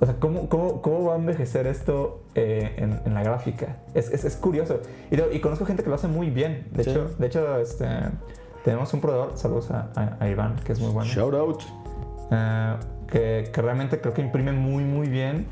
[0.00, 3.76] o sea ¿cómo, cómo, cómo va a envejecer esto eh, en, en la gráfica?
[3.94, 4.80] Es, es, es curioso.
[5.10, 6.66] Y, conozco gente que lo hace muy bien.
[6.72, 6.90] De Sí.
[6.90, 7.86] hecho, de hecho este,
[8.64, 11.08] tenemos un proveedor, saludos a, a- a Iván, que es muy bueno.
[11.10, 11.62] Shout out.
[12.30, 12.76] Eh,
[13.10, 15.46] que, que realmente creo que imprime muy, muy bien.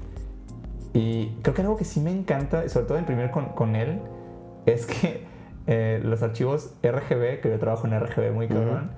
[0.92, 4.00] Y creo que algo que sí me encanta, y sobre todo imprimir con, con él,
[4.66, 5.24] es que
[5.66, 8.90] eh, los archivos RGB, que yo trabajo en RGB muy cabrón,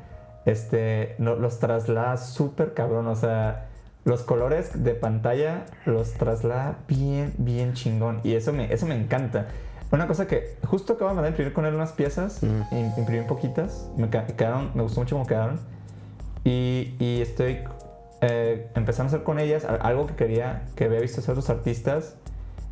[0.44, 3.06] este, no, los traslada súper cabrón.
[3.08, 3.66] O sea,
[4.04, 8.20] los colores de pantalla los traslada bien, bien chingón.
[8.24, 9.48] Y eso me, eso me encanta.
[9.90, 14.10] Una cosa que justo acabo de mandar imprimir con él unas piezas, imprimí poquitas, me
[14.10, 15.58] quedaron, me gustó mucho cómo quedaron.
[16.44, 17.60] Y, y estoy
[18.20, 22.16] eh, empezando a hacer con ellas algo que quería, que había visto hacer otros artistas.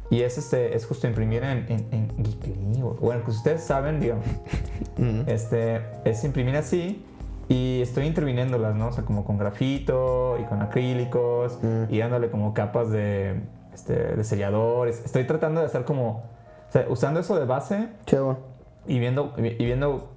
[0.09, 4.25] Y es, este, es justo imprimir en, en, en Geekly, Bueno, pues ustedes saben, digamos,
[5.27, 7.05] este, es imprimir así
[7.49, 8.89] y estoy interviniéndolas, ¿no?
[8.89, 11.85] O sea, como con grafito y con acrílicos Mm.
[11.93, 13.41] y dándole como capas de,
[13.75, 15.03] este, de selladores.
[15.05, 16.23] Estoy tratando de hacer como,
[16.69, 18.39] o sea, usando eso de base Chavo.
[18.87, 20.11] y viendo, y viendo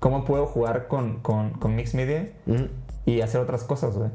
[0.00, 2.68] cómo puedo jugar con, con, con Mix Media Ujú.
[3.04, 4.10] y hacer otras cosas, güey.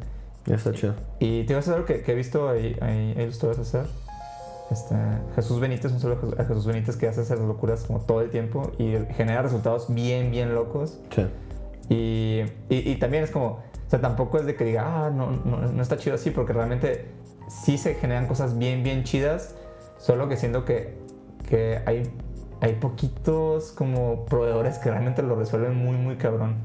[0.45, 0.95] Ya está chido.
[1.19, 3.85] Y te voy a hacer algo que, que he visto ahí, ahí, ahí ustedes hacer.
[4.71, 4.95] Este,
[5.35, 8.29] Jesús Benítez, un solo Jesús, a Jesús Benítez que hace esas locuras como todo el
[8.29, 10.97] tiempo y genera resultados bien, bien locos.
[11.13, 11.27] Sí.
[11.89, 15.31] Y, y, y también es como, o sea, tampoco es de que diga, ah, no,
[15.31, 17.09] no, no está chido así, porque realmente
[17.49, 19.55] sí se generan cosas bien, bien chidas,
[19.97, 20.97] solo que siento que,
[21.51, 22.09] que hay,
[22.61, 26.55] hay poquitos como proveedores que realmente lo resuelven muy, muy cabrón.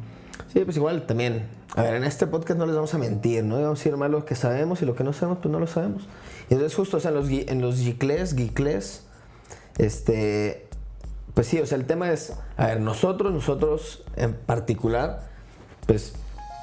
[0.53, 1.49] Sí, pues igual también.
[1.75, 3.57] A ver, en este podcast no les vamos a mentir, ¿no?
[3.57, 5.67] Vamos a decir más lo que sabemos y lo que no sabemos, pues no lo
[5.67, 6.05] sabemos.
[6.49, 9.07] Y entonces justo, o sea, en los, en los geekles, geekles,
[9.77, 10.69] este,
[11.35, 15.29] pues sí, o sea, el tema es, a ver, nosotros, nosotros en particular,
[15.89, 16.15] pues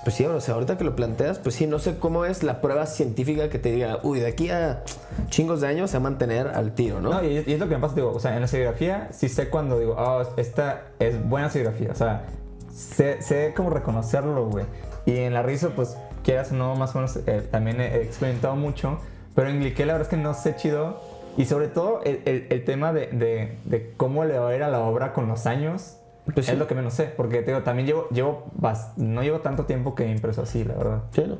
[0.04, 2.62] pues sí, o sea, ahorita que lo planteas, pues sí, no sé cómo es la
[2.62, 4.84] prueba científica que te diga, uy, de aquí a
[5.30, 7.10] chingos de años se va a mantener al tiro, ¿no?
[7.10, 9.30] No, y, y es lo que me pasa, digo, o sea, en la serigrafía sí
[9.30, 12.26] sé cuando digo, oh, esta es buena serigrafía, o sea,
[12.74, 14.66] sé, sé cómo reconocerlo, güey.
[15.06, 18.56] Y en la risa, pues, quieras o no, más o menos, eh, también he experimentado
[18.56, 19.00] mucho,
[19.36, 21.02] pero en Gliqué la verdad es que no sé chido.
[21.36, 24.62] Y sobre todo el, el- el tema de, de- de cómo le va a ir
[24.62, 25.98] a la obra con los años.
[26.26, 26.56] Pues es sí.
[26.56, 28.52] lo que menos sé, porque te digo, también llevo,
[28.98, 31.04] no llevo tanto tiempo que impreso así, la verdad.
[31.12, 31.38] Sí, ¿no?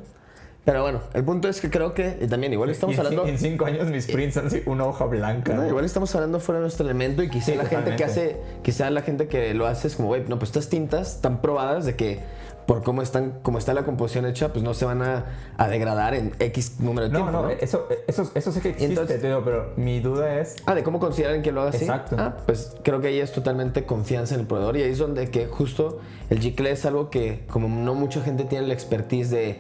[0.66, 3.26] Pero bueno, el punto es que creo que y también igual estamos Y hablando...
[3.28, 5.54] en cinco años mis prints han sido una hoja blanca.
[5.54, 8.38] No, igual estamos hablando fuera de nuestro elemento y quizá Sí, la gente que hace,
[8.62, 11.86] quizá la gente que lo hace es como, güey, no, pues estas tintas están probadas
[11.86, 12.20] de que
[12.66, 15.26] por cómo están, cómo está la composición hecha, pues no se van a,
[15.58, 17.32] a degradar en X número de No, tiempo.
[17.34, 17.50] no, ¿no?
[17.50, 20.84] Eso, eso, eso sé que existe, Entonces- te digo, pero mi duda es Ah, de
[20.84, 21.84] cómo consideran que lo haga así.
[21.84, 22.16] Exacto.
[22.20, 25.30] Ah, pues creo que ahí es totalmente confianza en el proveedor y ahí es donde
[25.30, 26.00] que justo
[26.30, 29.60] el Gicle es algo que como no mucha gente tiene la expertise de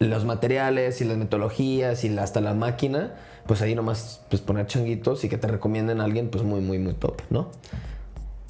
[0.00, 3.14] los materiales y las metodologías y hasta la máquina,
[3.46, 6.78] pues ahí nomás pues poner changuitos y que te recomienden a alguien pues muy muy
[6.78, 7.50] muy top, ¿no?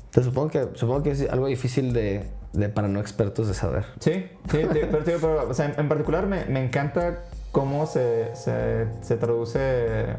[0.07, 3.85] Entonces supongo que supongo que es algo difícil de, de para no expertos de saber.
[4.01, 4.13] Sí,
[4.51, 7.21] sí, pero, te digo, pero, o sea, en, en particular me, me encanta
[7.53, 10.17] cómo se, se, se traduce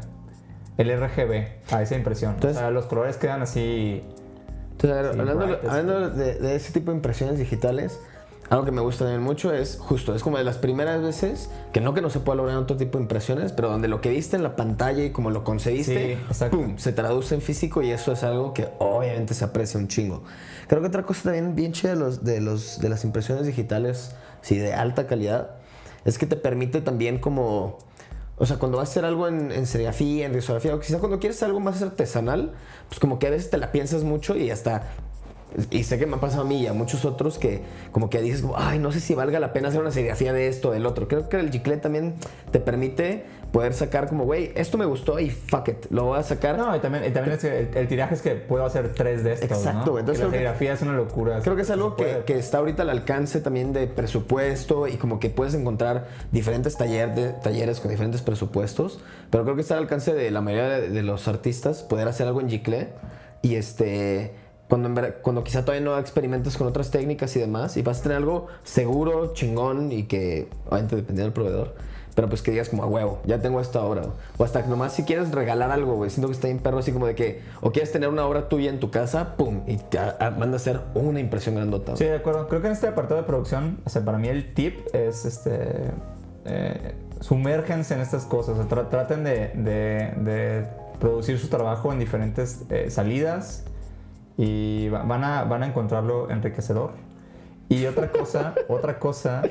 [0.76, 2.34] el RGB a esa impresión.
[2.34, 4.02] Entonces- o sea, los colores quedan así.
[4.72, 7.98] Entonces, hablando, bright, hablando de, de ese tipo de impresiones digitales,
[8.50, 11.80] algo que me gusta también mucho es justo, es como de las primeras veces que
[11.80, 14.36] no que no se pueda lograr otro tipo de impresiones, pero donde lo que viste
[14.36, 15.42] en la pantalla y como lo
[15.82, 16.16] Sí.
[16.50, 16.76] ¡pum!
[16.78, 20.22] se traduce en físico y eso es algo que obviamente se aprecia un chingo.
[20.68, 24.14] Creo que otra cosa también bien chida de, los, de, los, de las impresiones digitales,
[24.42, 25.56] sí, de alta calidad,
[26.04, 27.78] es que te permite también como...
[28.38, 31.18] O sea, cuando vas a hacer algo en, en serigrafía, en risografía, o quizás cuando
[31.18, 32.52] quieres algo más artesanal,
[32.88, 34.82] pues como que a veces te la piensas mucho y hasta...
[35.70, 38.20] Y sé que me ha pasado a mí y a muchos otros que como que
[38.20, 40.84] dices, ay, no sé si valga la pena hacer una serigrafía de esto o del
[40.84, 41.08] otro.
[41.08, 42.14] Creo que el Giclet también
[42.50, 46.22] te permite poder sacar como, güey, esto me gustó y fuck it, lo voy a
[46.24, 46.58] sacar.
[46.58, 49.24] No, y también, y también es que el, el tiraje es que puedo hacer tres
[49.24, 49.50] de estos.
[49.50, 49.98] Exacto, ¿no?
[50.00, 51.40] Entonces Que la que- serigrafía es una locura.
[51.40, 55.20] Creo que es algo que, que está ahorita al alcance también de presupuesto y como
[55.20, 59.84] que puedes encontrar diferentes taller de- talleres con diferentes presupuestos, pero creo que está al
[59.84, 62.88] alcance de la mayoría de, de los artistas poder hacer algo en Gicle
[63.42, 64.32] y este
[64.68, 68.02] cuando, ver- cuando quizá todavía no experimentas con otras técnicas y demás y vas a
[68.04, 71.74] tener algo seguro, chingón y que obviamente dependiendo del proveedor.
[72.16, 74.02] Pero pues que digas como a huevo, ya tengo esta obra.
[74.38, 76.08] O hasta que nomás si quieres regalar algo, güey.
[76.08, 78.70] Siento que está bien perro así como de que, o quieres tener una obra tuya
[78.70, 81.94] en tu casa, pum, y te a- a- manda a hacer una impresión grandota.
[81.94, 82.48] Sí, de acuerdo.
[82.48, 85.90] Creo que en este apartado de producción, o sea, para mí el tip es este.
[86.46, 88.56] Eh, sumérgense en estas cosas.
[88.58, 90.66] O sea, tra- traten de, de- de
[90.98, 93.64] producir su trabajo en diferentes eh, salidas
[94.36, 96.90] y va- van a, van a encontrarlo enriquecedor.
[97.68, 99.42] Y otra cosa, otra cosa,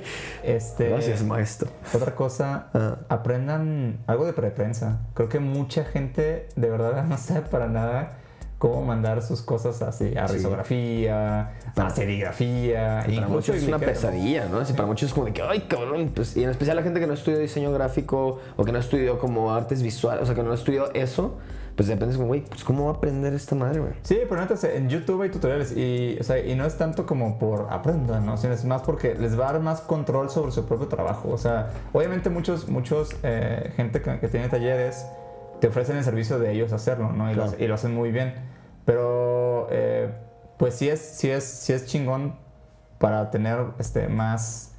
[0.44, 0.90] este.
[0.90, 1.70] Gracias, maestro.
[1.94, 2.98] Otra cosa, Ah.
[3.10, 5.02] aprendan algo de preprensa.
[5.14, 8.20] Creo que mucha gente de verdad no sabe para nada
[8.58, 10.36] cómo mandar sus cosas así a Sí.
[10.36, 13.04] risografía, a serigrafía.
[13.06, 14.60] Para muchos es una pesadilla, ¿no?
[14.60, 16.12] Así, para muchos es como de que, ay, cabrón.
[16.16, 19.20] Pues, y en especial la gente que no estudió diseño gráfico o que no estudió
[19.20, 21.38] como artes visuales, o sea, que no estudió eso,
[21.76, 23.94] pues depende, es como, güey, pues ¿cómo va a aprender esta madre, güey?
[24.04, 27.38] Sí, pero neta, en YouTube hay tutoriales y, o sea, y no es tanto como
[27.38, 28.38] por aprendan, ¿no?
[28.38, 31.30] Sino es más porque les va a dar más control sobre su propio trabajo.
[31.30, 35.06] O sea, obviamente muchos, muchos, eh, gente que, que tiene talleres
[35.60, 37.26] te ofrecen el servicio de ellos hacerlo, ¿no?
[37.32, 37.52] Y, lo, Claro.
[37.56, 38.34] hace- y lo hacen muy bien.
[38.86, 40.10] Pero, eh,
[40.58, 42.36] pues sí es, sí es, sí es chingón
[43.00, 44.72] para tener este, más,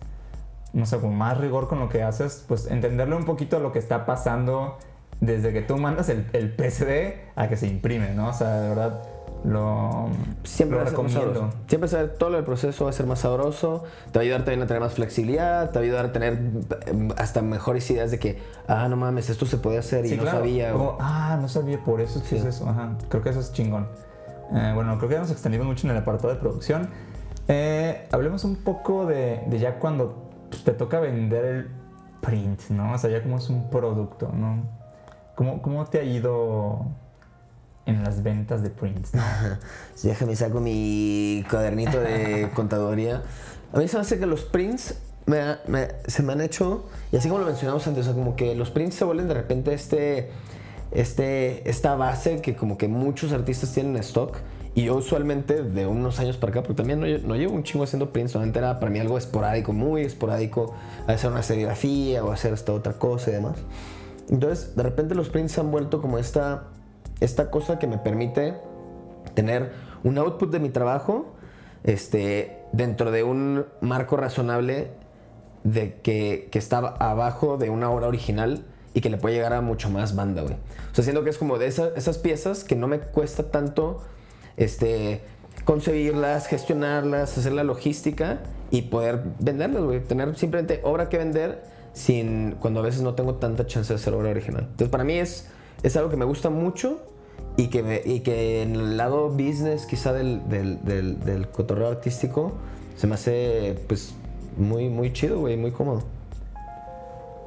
[0.72, 3.78] no sé, como más rigor con lo que haces, pues entenderle un poquito lo que
[3.78, 4.78] está pasando
[5.20, 8.28] desde que tú mandas el, el PSD a que se imprime, ¿no?
[8.28, 9.02] O sea, de verdad,
[9.44, 10.08] lo,
[10.44, 11.40] Siempre lo va a ser más recomiendo.
[11.40, 11.56] sabroso.
[11.68, 13.84] Siempre saber todo lo del proceso va a ser más sabroso.
[14.12, 15.70] Te va a ayudar también a tener más flexibilidad.
[15.70, 19.30] Te va a ayudar a tener eh, hasta mejores ideas de que, ah, no mames,
[19.30, 20.74] esto se puede hacer y no sabía.
[20.76, 22.36] o- ah, no sabía, por eso Sí.
[22.36, 22.68] es eso.
[22.68, 22.96] Ajá.
[23.08, 23.88] Creo que eso es chingón.
[24.54, 26.90] Eh, bueno, creo que ya nos extendimos mucho en el apartado de producción.
[27.48, 31.68] Eh, hablemos un poco de, de ya cuando pues, te toca vender el
[32.20, 32.92] print, ¿no?
[32.94, 34.62] O sea, ya como es un producto, ¿no?
[35.36, 36.86] ¿Cómo, cómo te ha ido
[37.86, 39.12] en las ventas de prints?
[39.94, 43.22] Sí, déjame saco mi cuadernito de contaduría.
[43.72, 44.96] A mí se me hace que los prints
[45.26, 48.34] me me- se me han hecho, y así como lo mencionamos antes, o sea, como
[48.36, 50.30] que los prints se vuelven de repente este,
[50.92, 54.36] este, esta base que como que muchos artistas tienen en stock.
[54.74, 57.84] Y yo usualmente de unos años para acá, porque también no, no llevo un chingo
[57.84, 60.74] haciendo prints, solamente era para mí algo esporádico, muy esporádico,
[61.06, 63.56] hacer una serigrafía o hacer esta otra cosa y demás.
[64.28, 66.64] Entonces, de repente los prints se han vuelto como esta,
[67.20, 68.54] esta cosa que me permite
[69.34, 69.70] tener
[70.04, 71.34] un output de mi trabajo
[71.84, 74.90] este, dentro de un marco razonable
[75.64, 78.64] de que, que está abajo de una obra original
[78.94, 80.54] y que le puede llegar a mucho más banda, güey.
[80.54, 84.00] O sea, siento que es como de esa- esas piezas que no me cuesta tanto
[84.56, 85.20] este,
[85.64, 88.38] concebirlas, gestionarlas, hacer la logística
[88.70, 90.00] y poder venderlas, güey.
[90.02, 91.62] Tener simplemente obra que vender
[91.96, 94.62] sin, cuando a veces no tengo tanta chance de hacer obra original.
[94.64, 95.48] Entonces, para mí es,
[95.82, 97.00] es algo que me gusta mucho
[97.56, 101.88] y que, me- y que en el lado business, quizá del, del, del, del cotorreo
[101.88, 102.52] artístico,
[102.96, 104.14] se me hace, pues,
[104.58, 106.02] muy, muy chido, güey, muy cómodo.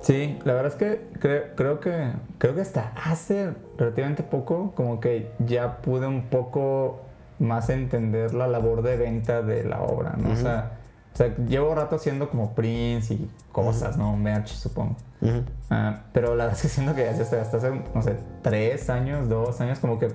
[0.02, 5.00] Sí, la verdad es que creo, creo que creo que hasta hace relativamente poco como
[5.02, 7.02] que ya pude un poco
[7.38, 10.32] más entender la labor de venta de la obra, ¿no?
[10.32, 10.79] o, sea,
[11.14, 14.16] o sea, llevo rato haciendo como prints y cosas, ¿no?
[14.16, 14.96] Merch, supongo.
[15.22, 15.44] Ujú.
[15.70, 19.28] Ah, pero la verdad es que siento que hasta, hasta hace, no sé, tres años,
[19.28, 20.10] dos años, como que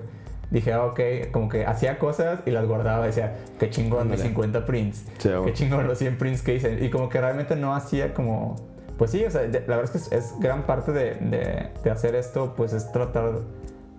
[0.51, 0.99] dije, ah, ok,
[1.31, 3.05] como que hacía cosas y las guardaba.
[3.05, 4.21] Decía, qué chingón Ándale.
[4.23, 5.05] 50 prints.
[5.19, 6.83] Sí, qué chingón los 100 prints que hice.
[6.83, 8.55] Y como que realmente no hacía como.
[8.97, 11.69] Pues sí, o sea, de- la verdad es que es, es gran parte de, de-
[11.83, 13.39] de hacer esto, pues es tratar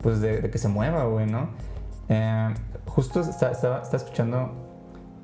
[0.03, 1.51] pues de, que se mueva, güey, ¿no?
[2.09, 2.55] Eh,
[2.87, 4.53] justo está- estaba, estaba escuchando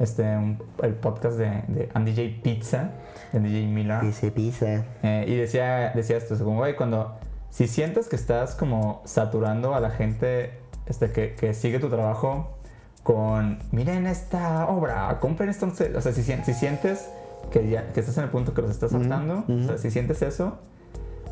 [0.02, 2.42] este, un- el podcast de, de Andy J.
[2.42, 2.90] Pizza,
[3.32, 4.12] de DJ Miller.
[4.12, 4.84] se pisa.
[5.02, 7.16] Eh, y decía, decía esto, como, güey, cuando,
[7.50, 12.56] si sientes que estás como saturando a la gente este, que, que sigue tu trabajo
[13.02, 17.08] con, miren esta obra, compren esto, o sea, si, si sientes
[17.50, 20.22] que, ya, que estás en el punto que los estás saltando, o sea, si sientes
[20.22, 20.58] eso,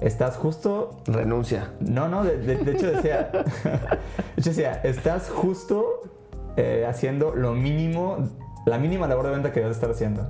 [0.00, 1.72] estás justo Renuncia.
[1.80, 3.30] no, no, de, de- de hecho decía,
[3.64, 3.98] de
[4.36, 6.02] hecho decía, estás justo
[6.56, 8.28] eh, haciendo lo mínimo,
[8.66, 10.26] la mínima labor de venta que debes estar haciendo.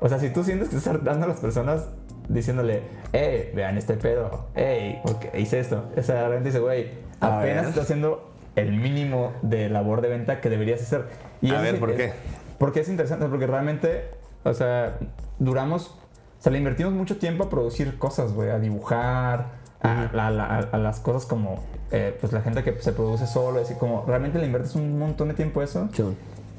[0.00, 1.88] O sea, si tú sientes que estás dando a las personas
[2.28, 5.84] diciéndole, hey, vean este pedo, hey, porque hice esto.
[5.96, 6.90] O sea, realmente dice, güey,
[7.20, 11.06] apenas estás haciendo el mínimo de labor de venta que deberías hacer.
[11.40, 12.12] Y A ver, ¿por es- qué?
[12.58, 14.04] Porque es interesante, porque realmente,
[14.44, 14.98] o sea,
[15.38, 19.46] duramos, o sea, le invertimos mucho tiempo a producir cosas, güey, a dibujar,
[19.82, 23.60] a, a- a- a las cosas como, eh, pues la gente que se produce solo,
[23.60, 25.88] así como, realmente le inviertes un montón de tiempo a eso.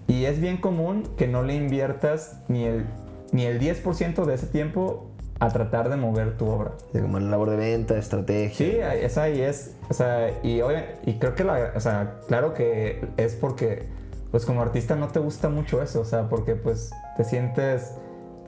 [0.07, 2.85] Y es bien común que no le inviertas ni el,
[3.31, 6.71] ni el 10% de ese tiempo a tratar de mover tu obra.
[6.93, 8.51] Sí, Como en labor de venta, estrategia.
[8.51, 9.75] Sí, esa ahí es.
[9.89, 10.61] O sea, y,
[11.05, 11.73] y creo que la.
[11.75, 13.87] O sea, claro que es porque,
[14.31, 16.01] pues como artista no te gusta mucho eso.
[16.01, 17.93] O sea, porque pues te sientes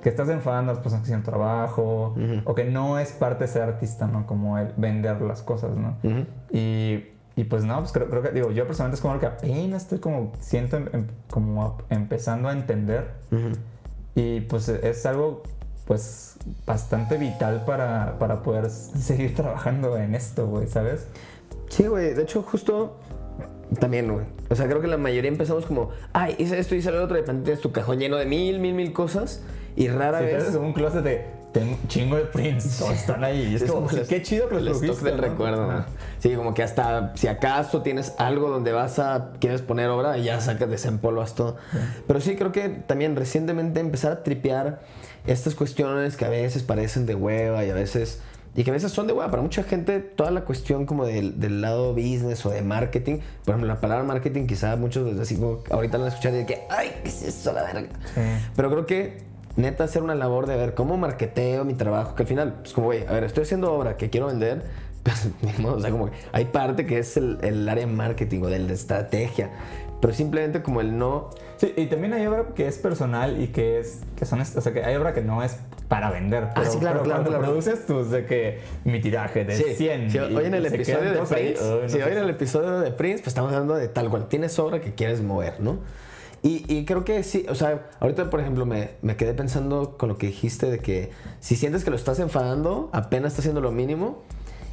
[0.02, 2.16] que estás enfadando a las personas que hacen trabajo.
[2.46, 4.26] O que no es parte de ser artista, ¿no?
[4.26, 5.98] Como el vender las cosas, ¿no?
[6.52, 7.06] Y,
[7.40, 9.84] y pues no, pues creo, creo que, digo, yo personalmente es como lo que apenas
[9.84, 13.12] estoy como, siento em- em- como empezando a entender.
[14.16, 15.44] Y pues es algo
[15.86, 16.36] pues
[16.66, 21.08] bastante vital para, para poder seguir trabajando en esto, güey, ¿sabes?
[21.70, 22.14] Sí, güey.
[22.14, 22.98] De hecho, justo
[23.80, 24.26] también, güey.
[24.50, 27.22] O sea, creo que la mayoría empezamos como, ay, hice esto, hice lo otro, de
[27.22, 29.42] repente tienes tu cajón lleno de mil, mil, mil cosas.
[29.76, 30.54] Y rara vez.
[30.56, 33.50] un closet de tengo un chingo de prints, todos están ahí.
[33.52, 35.22] Y es, como, el- qué chido que los el stock del ¿no?
[35.24, 35.72] recuerdo.
[35.72, 35.86] ¿no?
[36.20, 40.26] Sí, como que hasta si acaso tienes algo donde vas a quieres poner obra y
[40.26, 41.58] ya sacas desempolvas todo.
[42.08, 44.82] Pero sí creo que también recientemente empezar a tripear
[45.26, 48.22] estas cuestiones que a veces parecen de hueva y a veces
[48.56, 51.40] y que a veces son de hueva para mucha gente toda la cuestión como del,
[51.40, 55.60] del lado business o de marketing por ejemplo la palabra marketing quizá muchos así como
[55.70, 58.22] ahorita la escuchar y de que ay qué es eso la verga Sí.
[58.56, 59.29] pero creo que
[59.60, 62.88] neta hacer una labor de ver cómo marketeo mi trabajo, que al final, pues como,
[62.88, 64.64] güey, a ver, estoy haciendo obra que quiero vender,
[65.04, 65.30] pues
[65.64, 68.60] o sea, como que hay parte que es el, el área de marketing o de
[68.60, 69.52] la estrategia,
[70.02, 71.30] pero simplemente como el no...
[71.58, 74.72] Sí, y también hay obra que es personal y que es, que son, o sea,
[74.72, 75.58] que hay obra que no es
[75.90, 76.46] para vender.
[76.46, 77.44] Ah, Pero, sí, claro, pero claro, cuando claro.
[77.44, 80.12] produces tus de que mi tiraje de 100.
[80.12, 82.04] sí, y hoy en el episodio de todos ahí, Prince, ay, no sé.
[82.04, 84.94] hoy en el episodio de Prince, pues estamos hablando de tal cual, tienes obra que
[84.94, 85.80] quieres mover, ¿no?
[86.42, 90.10] Y, y creo que sí, o sea, ahorita por ejemplo me, me quedé pensando con
[90.10, 93.72] lo que dijiste de que si sientes que lo estás enfadando, apenas estás haciendo lo
[93.72, 94.24] mínimo.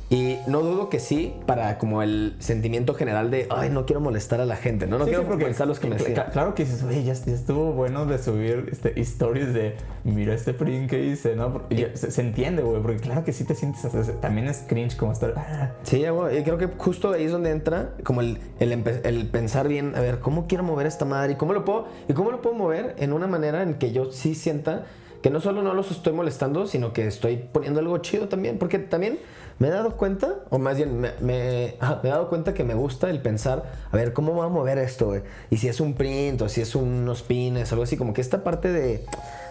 [0.08, 4.40] Y no dudo que sí, para como el sentimiento general de, ay, no quiero molestar
[4.40, 4.98] a la gente, ¿no?
[4.98, 7.02] No Sí, quiero sí, porque molestar a los que me cl- Claro que dices, güey,
[7.02, 11.62] ya, ya estuvo bueno de subir este, stories de mira este print que hice, ¿no?
[11.94, 14.96] Se, se entiende, güey, porque claro que sí te sientes, o sea, también es cringe
[14.96, 15.34] como estar.
[15.36, 19.26] ah, Sí, güey, y creo que justo ahí es donde entra como el, el, el
[19.28, 21.32] pensar bien, a ver, ¿cómo quiero mover esta madre?
[21.32, 24.12] ¿Y cómo lo puedo, y cómo lo puedo mover en una manera en que yo
[24.12, 24.84] sí sienta
[25.20, 28.58] que no solo no los estoy molestando, sino que estoy poniendo algo chido también?
[28.58, 29.18] Porque también
[29.58, 32.74] me he dado cuenta, o más bien me, me- me he dado cuenta que me
[32.74, 35.22] gusta el pensar, a ver, ¿cómo voy a mover esto, güey?
[35.50, 38.44] Y si es un print, o si es unos pines, algo así, como que esta
[38.44, 39.04] parte de,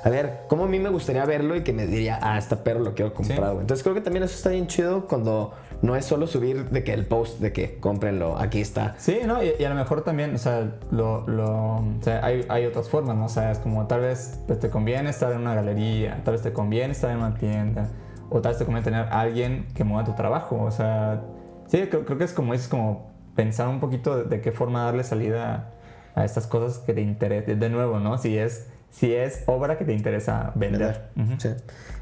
[0.04, 2.82] a ver, ¿cómo a mí me gustaría verlo y que me diría, ah, esta perro
[2.82, 3.58] lo quiero comprar, Sí.
[3.62, 6.94] Entonces creo que también eso está bien chido cuando no es solo subir de que
[6.94, 8.96] el post de que cómprenlo, aquí está.
[8.98, 9.44] Sí, ¿no?
[9.44, 12.90] Y, y a lo mejor también, o sea, lo, lo- o sea, hay, hay otras
[12.90, 13.26] formas, ¿no?
[13.26, 16.44] O sea, es como tal vez pues, te conviene estar en una galería, tal vez
[16.44, 17.88] te conviene estar en una tienda,
[18.36, 21.22] o tal vez te conviene tener a alguien que mueva tu trabajo, o sea,
[21.68, 24.84] sí, creo, creo que es como, es como pensar un poquito de, de qué forma
[24.84, 25.72] darle salida
[26.14, 28.18] a, a estas cosas que te interesan, de nuevo, ¿no?
[28.18, 31.12] Si es, si es obra que te interesa vender.
[31.16, 31.36] Ujú.
[31.38, 31.50] Sí.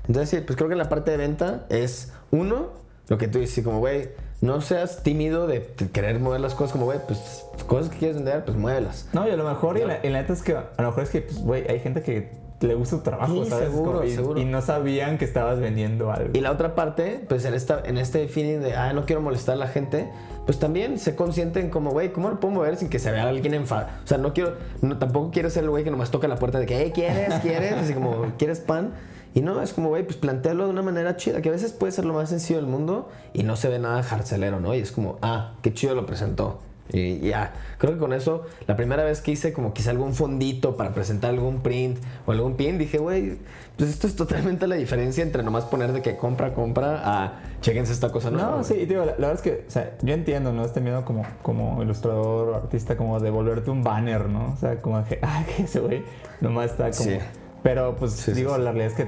[0.07, 2.69] Entonces, sí, pues creo que la parte de venta es uno,
[3.09, 4.09] lo que tú dices, como, güey,
[4.41, 8.43] no seas tímido de querer mover las cosas, como, güey, pues cosas que quieres vender,
[8.43, 9.07] pues muévelas.
[9.13, 11.03] No, y a lo mejor, y la, y la neta es que, a lo mejor
[11.03, 13.69] es que, pues, güey, hay gente que le gusta tu trabajo, Sí, ¿sabes?
[13.69, 14.39] seguro, Como- y, seguro.
[14.41, 16.29] y no sabían que estabas vendiendo algo.
[16.33, 19.55] Y la otra parte, pues en, esta, en este feeling de, ah, no quiero molestar
[19.55, 20.09] a la gente,
[20.45, 23.53] pues también se conscienten como, güey, ¿cómo lo puedo mover sin que se vea alguien
[23.53, 23.89] enfadado?
[24.03, 26.59] O sea, no quiero, no, tampoco quiero ser el güey que nomás toca la puerta
[26.59, 27.33] de que, hey, ¿quieres?
[27.41, 27.73] ¿Quieres?
[27.73, 28.93] Así como, ¿quieres pan?
[29.35, 31.91] Y no, es como, güey, pues plantearlo de una manera chida, que a veces puede
[31.91, 34.75] ser lo más sencillo del mundo y no se ve nada jarcelero, ¿no?
[34.75, 36.59] Y es como, ah, qué chido lo presentó.
[36.91, 40.75] Y ya, creo que con eso, la primera vez que hice como quizá algún fondito
[40.75, 43.37] para presentar algún print o algún pin, dije, güey,
[43.77, 47.93] pues esto es totalmente la diferencia entre nomás poner de que compra, compra a chequense
[47.93, 48.49] esta cosa nueva.
[48.49, 48.65] No, güey".
[48.65, 50.65] sí, y digo, la, la verdad es que, o sea, yo entiendo, ¿no?
[50.65, 54.53] Este miedo como, como ilustrador o artista, como de volverte un banner, ¿no?
[54.53, 56.03] O sea, como que, ah, que ese güey
[56.41, 57.09] nomás está como...
[57.09, 57.17] Sí.
[57.63, 58.61] Pero, pues, sí, digo, sí.
[58.61, 59.07] la realidad es que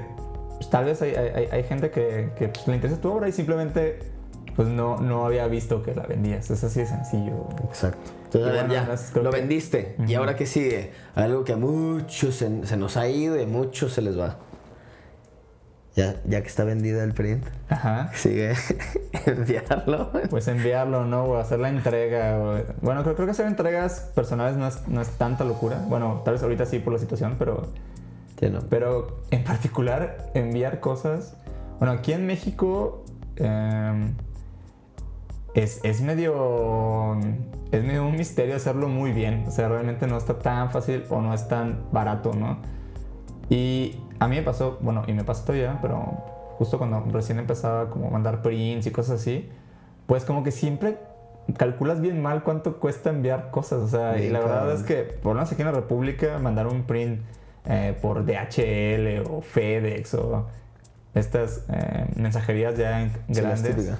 [0.56, 3.32] pues, tal vez hay, hay, hay gente que, que pues, le interesa tu obra y
[3.32, 3.98] simplemente,
[4.56, 6.50] pues, no, no había visto que la vendías.
[6.50, 7.46] Es así de sencillo.
[7.64, 8.10] Exacto.
[8.24, 9.96] Entonces, bueno, ya, lo que- vendiste.
[10.06, 10.92] ¿Y ahora qué sigue?
[11.14, 14.38] Algo que a muchos se, se nos ha ido y a muchos se les va.
[15.94, 18.10] Ya, ya que está vendida el print, Ajá.
[18.12, 18.52] sigue
[19.26, 20.10] enviarlo.
[20.28, 21.24] Pues enviarlo, ¿no?
[21.24, 22.38] O hacer la entrega.
[22.38, 25.82] o- Bueno, creo, creo que hacer entregas personales no es, no es tanta locura.
[25.88, 27.68] Bueno, tal vez ahorita sí por la situación, pero,
[28.42, 28.58] no.
[28.68, 31.34] pero en particular enviar cosas.
[31.78, 33.02] Bueno, aquí en México
[33.36, 34.12] eh,
[35.56, 37.18] es, es medio.
[37.72, 39.44] Es medio un misterio hacerlo muy bien.
[39.48, 42.58] O sea, realmente no está tan fácil o no es tan barato, ¿no?
[43.48, 45.98] Y a mí me pasó, bueno, y me pasó todavía, pero
[46.58, 49.48] justo cuando recién empezaba como a mandar prints y cosas así,
[50.06, 50.98] pues como que siempre
[51.56, 53.80] calculas bien mal cuánto cuesta enviar cosas.
[53.82, 56.66] O sea, y la verdad es que, por lo menos aquí en la República, mandar
[56.66, 57.20] un print
[57.64, 60.46] eh, por DHL o FedEx o
[61.14, 63.98] estas eh, mensajerías ya Sí, grandes típica.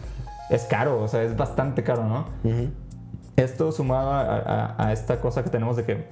[0.50, 2.26] Es caro, o sea, es bastante caro, ¿no?
[2.44, 2.70] Ujú.
[3.36, 6.08] Esto sumado a, a- a esta cosa que tenemos de que,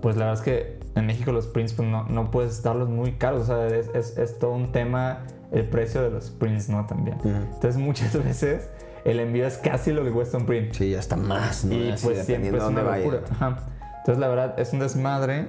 [0.00, 3.12] pues la verdad es que en México los prints pues, no, no puedes darlos muy
[3.12, 5.20] caros, o sea, es, es- es todo un tema
[5.52, 6.86] el precio de los prints, ¿no?
[6.86, 7.16] También.
[7.18, 7.28] Ujú.
[7.28, 8.70] Entonces muchas veces
[9.04, 10.72] el envío es casi lo que cuesta un print.
[10.74, 11.74] Sí, ya está más, ¿no?
[11.74, 13.20] Y Así, pues siempre es de una locura.
[13.30, 13.58] Ajá.
[13.98, 15.48] Entonces la verdad es un desmadre.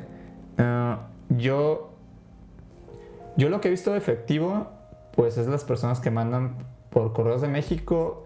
[0.58, 1.94] Ah, yo,
[3.38, 4.68] yo lo que he visto efectivo,
[5.16, 6.56] pues es las personas que mandan
[6.90, 8.26] por correos de México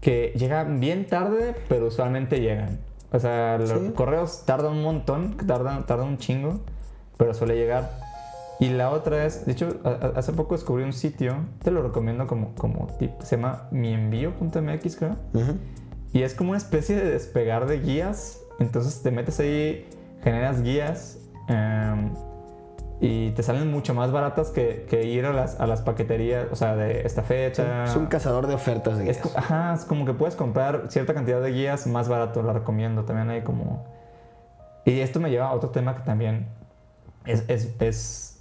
[0.00, 2.78] que llegan bien tarde, pero usualmente llegan.
[3.12, 3.92] O sea, los Sí.
[3.94, 6.60] correos tardan un montón, tardan, tardan un chingo,
[7.16, 7.90] pero suele llegar.
[8.58, 12.26] Y la otra es, de hecho, a- hace poco descubrí un sitio, te lo recomiendo
[12.26, 15.16] como, como tip, se llama mienvío.mx, creo.
[15.34, 15.54] Ujú.
[16.12, 18.40] Y es como una especie de despegar de guías.
[18.58, 19.86] Entonces te metes ahí,
[20.22, 22.10] generas guías em,
[23.00, 26.56] y te salen mucho más baratas que, que ir a las, a las paqueterías, o
[26.56, 27.84] sea, de esta fecha.
[27.84, 29.36] Es un cazador de ofertas de guías.
[29.36, 33.04] ajá, es como que puedes comprar cierta cantidad de guías más barato, la recomiendo.
[33.04, 33.84] También hay como...
[34.86, 36.46] Y esto me lleva a otro tema que también
[37.26, 38.40] es, es, es,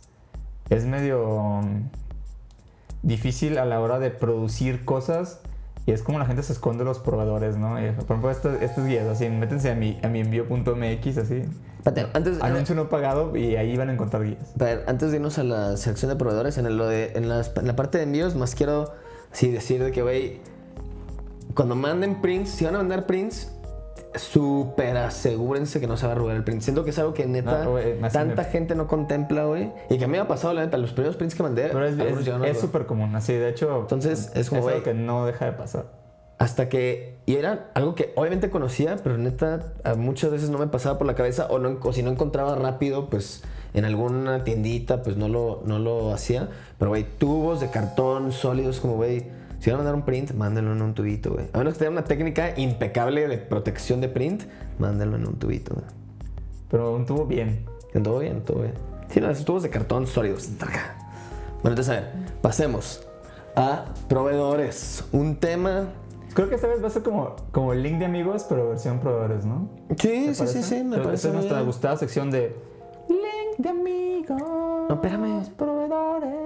[0.70, 1.90] es medio um,
[3.02, 5.42] difícil a la hora de producir cosas.
[5.88, 7.80] Y es como la gente se esconde los proveedores, ¿no?
[7.80, 11.44] Y, por ejemplo, estas, estas guías, así, métense a mi, a mi envío.mx, así.
[11.78, 14.52] Espérate, antes, Anuncio no pagado y ahí van a encontrar guías.
[14.58, 17.52] Pero antes de irnos a la sección de proveedores, en, el- lo de, en, las-
[17.56, 18.94] en la parte de envíos, más quiero
[19.32, 20.40] sí, decir de que, güey,
[21.54, 23.55] cuando manden prints, si van a mandar prints,
[24.22, 26.62] súper asegúrense que no se va a robar el print.
[26.62, 27.76] Siento que es algo que neta No,
[28.12, 29.72] tanta me- gente no contempla, güey.
[29.90, 31.86] Y que a mí me ha pasado, la neta, los primeros prints que mandé, Pero
[31.86, 33.34] es- súper común, así.
[33.34, 35.86] De hecho, Entonces, es como, algo que no deja de pasar.
[36.38, 37.16] hasta que.
[37.26, 41.16] Y era algo que obviamente conocía, pero neta, muchas veces no me pasaba por la
[41.16, 43.44] cabeza, o, no, o si no encontraba rápido, pues
[43.74, 46.50] en alguna tiendita, pues no lo, no lo hacía.
[46.78, 49.26] Pero, güey, tubos de cartón sólidos, como, güey,
[49.66, 51.48] si van a mandar un print, mándenlo en un tubito, güey.
[51.52, 54.44] A menos que tengan una técnica impecable de protección de print,
[54.78, 55.88] mándenlo en un tubito, güey.
[56.70, 57.66] Pero un tubo bien.
[57.92, 58.76] Todo bien, todo bien.
[59.10, 60.50] Sí, no, esos tubos de cartón sólidos.
[60.60, 60.76] Bueno,
[61.64, 62.12] entonces, a ver,
[62.44, 63.08] pasemos
[63.56, 65.04] a proveedores.
[65.12, 65.88] Un tema
[66.36, 69.00] Creo que esta vez va a ser como, como el link de amigos, pero versión
[69.00, 69.68] proveedores, ¿no?
[69.98, 72.56] Sí, ¿Te sí, sí, sí, me parece Esta es nuestra gustada sección de
[73.10, 74.42] link de amigos.
[74.90, 75.44] No, espérame.
[75.58, 76.45] Proveedores.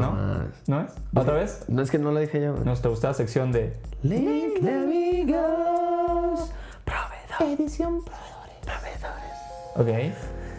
[0.00, 0.12] ¿No?
[0.14, 0.44] No.
[0.66, 0.92] ¿No es?
[1.14, 1.64] ¿Otra vez?
[1.68, 2.54] No es que no lo dije yo.
[2.64, 6.52] Nos te gusta la sección de Link de amigos.
[6.84, 7.58] Proveedores.
[7.60, 8.00] edición
[8.62, 9.36] Proveedores.
[9.76, 10.14] Ok.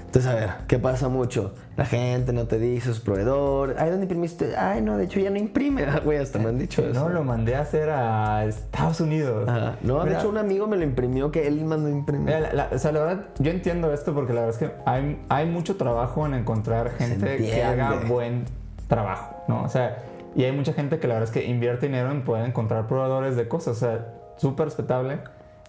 [0.06, 1.54] Entonces, a ver, ¿qué pasa mucho?
[1.78, 3.78] La gente no te dice sus proveedores.
[3.80, 4.58] Ay, ¿dónde imprimiste?
[4.58, 5.86] Ay, no, de hecho ya no imprime.
[6.04, 7.00] Güey, hasta me han dicho eso.
[7.00, 9.48] No, lo mandé a hacer a Estados Unidos.
[9.48, 9.76] Ajá.
[9.84, 12.26] No, de hecho un amigo me lo imprimió que él mandó imprimir.
[12.26, 14.76] mira, la- la- o sea, la verdad, yo entiendo esto porque la verdad es que
[14.88, 18.46] hay, hay mucho trabajo en encontrar gente que haga buen
[18.90, 19.64] trabajo, ¿no?
[19.64, 20.04] O sea,
[20.36, 23.38] y hay mucha gente que la verdad es que invierte dinero en poder encontrar proveedores
[23.38, 25.20] de cosas, o sea, súper respetable.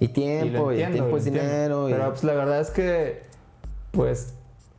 [0.00, 1.88] Y Y tiempo, y, entiendo, tiempo lo es dinero.
[1.88, 3.22] y- Pero pues la verdad es que,
[3.92, 4.34] pues,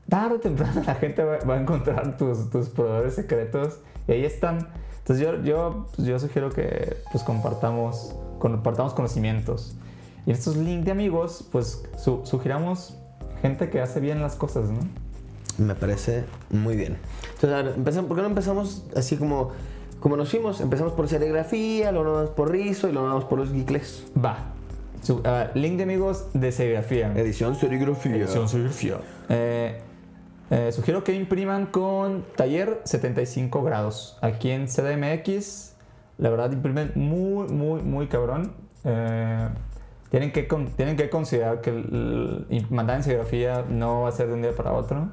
[0.10, 4.26] tarde o temprano la gente va, va a encontrar tus, tus proveedores secretos y ahí
[4.26, 4.68] están.
[5.00, 9.76] Entonces yo, yo, pues, yo sugiero que pues compartamos, compartamos conocimientos.
[10.26, 12.98] Y en estos links de amigos, pues su- sugiramos
[13.42, 14.80] gente que hace bien las cosas, ¿no?
[15.58, 16.98] Me parece muy bien.
[17.36, 19.52] Entonces, a ver, empezamos, ¿por qué no empezamos así como,
[20.00, 20.62] como nos fuimos?
[20.62, 24.06] Empezamos por serigrafía, luego nos vamos por rizo y luego nos vamos por los geekles.
[24.24, 24.38] Va.
[25.02, 27.12] Su- ah, link de amigos de serigrafía.
[27.16, 28.16] Edición serigrafía.
[28.16, 28.98] Edición serigrafía.
[29.30, 29.80] Eh,
[30.52, 34.18] eh, sugiero que impriman con taller 75 grados.
[34.22, 35.74] Aquí en CDMX,
[36.18, 38.54] la verdad, imprimen muy, muy, muy cabrón.
[38.84, 39.50] Eh,
[40.10, 44.12] tienen, que con- tienen que considerar que el- el- mandar en serigrafía no va a
[44.12, 45.10] ser de un día para otro.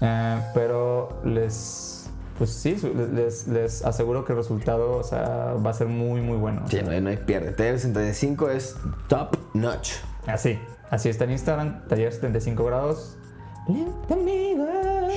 [0.00, 2.76] Eh, pero les, pues sí,
[3.14, 6.62] les, les aseguro que el resultado o sea, va a ser muy, muy bueno.
[6.68, 7.52] Sí, no hay, no hay pierde.
[7.52, 8.76] Taller 65 es
[9.08, 9.92] top notch.
[10.26, 10.58] Así,
[10.90, 13.16] así está en Instagram, taller 75 grados.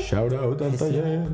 [0.02, 1.28] Shout out al taller.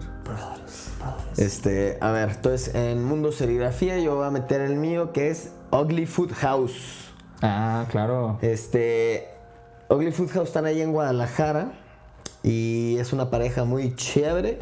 [1.37, 5.51] Este, a ver, entonces en Mundo Serigrafía yo voy a meter el mío que es
[5.71, 7.11] Ugly Food House.
[7.41, 8.37] Ah, claro.
[8.41, 9.29] Este,
[9.89, 11.71] Ugly Food House están ahí en Guadalajara
[12.45, 14.59] y es una pareja muy chévere.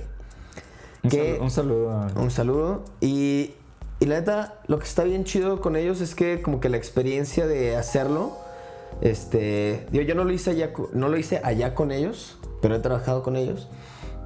[1.03, 2.07] Un, que- salu- un saludo.
[2.15, 2.85] Un saludo.
[3.01, 3.51] Y,
[3.99, 6.77] y la neta, lo que está bien chido con ellos es que como que la
[6.77, 8.37] experiencia de hacerlo,
[9.01, 12.79] este, yo, yo no lo hice allá, no lo hice allá con ellos, pero he
[12.79, 13.67] trabajado con ellos.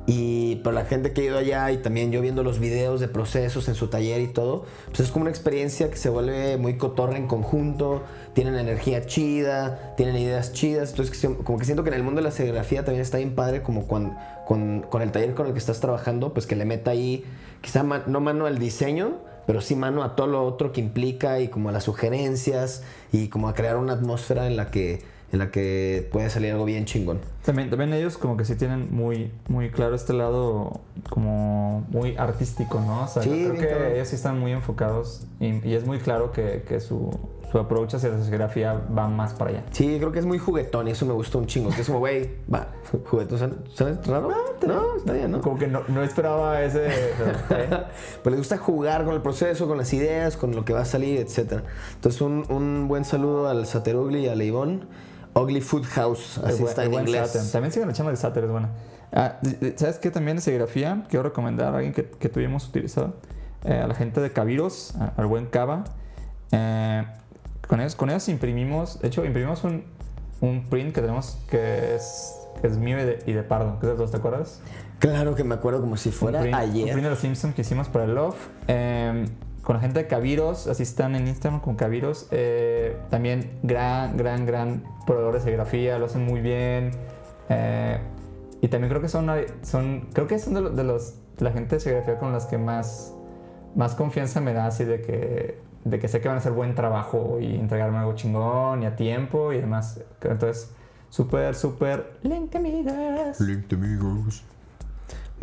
[0.10, 3.10] Y para la gente que ha ido allá y también yo viendo los videos de
[3.10, 6.78] procesos en su taller y todo, pues es como una experiencia que se vuelve muy
[6.78, 8.04] cotorra en conjunto,
[8.38, 12.24] tienen energía chida, tienen ideas chidas, entonces como que siento que en el mundo de
[12.24, 14.14] la serigrafía también está bien padre como con,
[14.46, 17.26] con el taller con el que estás trabajando, pues que le meta ahí,
[17.62, 19.16] quizá no mano al diseño,
[19.48, 23.30] pero sí mano a todo lo otro que implica y como a las sugerencias y
[23.30, 26.86] como a crear una atmósfera en la que, en la que puede salir algo bien
[26.86, 27.22] chingón.
[27.44, 32.82] También, también ellos como que sí tienen muy, muy claro este lado como muy artístico,
[32.82, 33.06] ¿no?
[33.06, 35.98] O sea, Sí, creo bien que ellos sí están muy enfocados y, y es muy
[35.98, 37.10] claro que, que su,
[37.52, 39.64] su approach hacia la serigrafía va más para allá.
[39.72, 41.70] Sí, creo que es muy juguetón y eso me gustó un chingo.
[41.70, 42.68] Que es como, güey, va,
[43.10, 44.30] juguetón, ¿suena- ¿suena raro?
[44.68, 45.42] No, está bien, ¿no?
[45.42, 46.88] Como que no, no esperaba ese...
[46.88, 46.92] ¿eh?
[48.24, 50.86] Pues les gusta jugar con el proceso, con las ideas, con lo que va a
[50.86, 51.62] salir, etc.
[51.96, 54.86] Entonces, un, un buen saludo al Saterugli y a Leivón.
[55.34, 57.30] Ugly Food House, así El está el en inglés.
[57.30, 57.52] Saturn.
[57.52, 58.70] También sigan echando el Saturn, es buena.
[59.14, 59.40] Ah,
[59.76, 60.10] ¿Sabes qué?
[60.12, 63.14] También de serigrafía, quiero recomendar a alguien que, que tuvimos utilizado.
[63.64, 65.84] Eh, a la gente de Caviros, al buen Cava.
[66.52, 67.06] Eh,
[67.68, 69.84] con, ellos, con ellos imprimimos, de hecho, imprimimos un,
[70.42, 73.80] un print que tenemos que es, que es mío y de, y de Pardo.
[73.80, 74.62] ¿Qué es ¿Te acuerdas?
[75.00, 76.92] Claro que me acuerdo como si fuera un print, Un ayer.
[76.92, 78.36] print de los Simpsons que hicimos para el Love.
[78.68, 79.26] Eh,
[79.62, 82.28] con la gente de Caviros, así están en Instagram con Caviros.
[82.32, 86.92] Eh, también gran, gran, gran proveedores de serigrafía, lo hacen muy bien.
[87.50, 88.00] Eh,
[88.62, 89.30] y también creo que son,
[89.62, 92.46] son creo que son de, los, de los de la gente de serigrafía con las
[92.46, 93.14] que más,
[93.76, 95.60] más confianza me da, así de que,
[95.90, 98.96] de que sé que van a hacer buen trabajo y entregarme algo chingón y a
[98.96, 100.02] tiempo y demás.
[100.22, 100.72] Entonces,
[101.10, 103.40] súper, súper, link amigas.
[103.40, 104.44] Link amigos.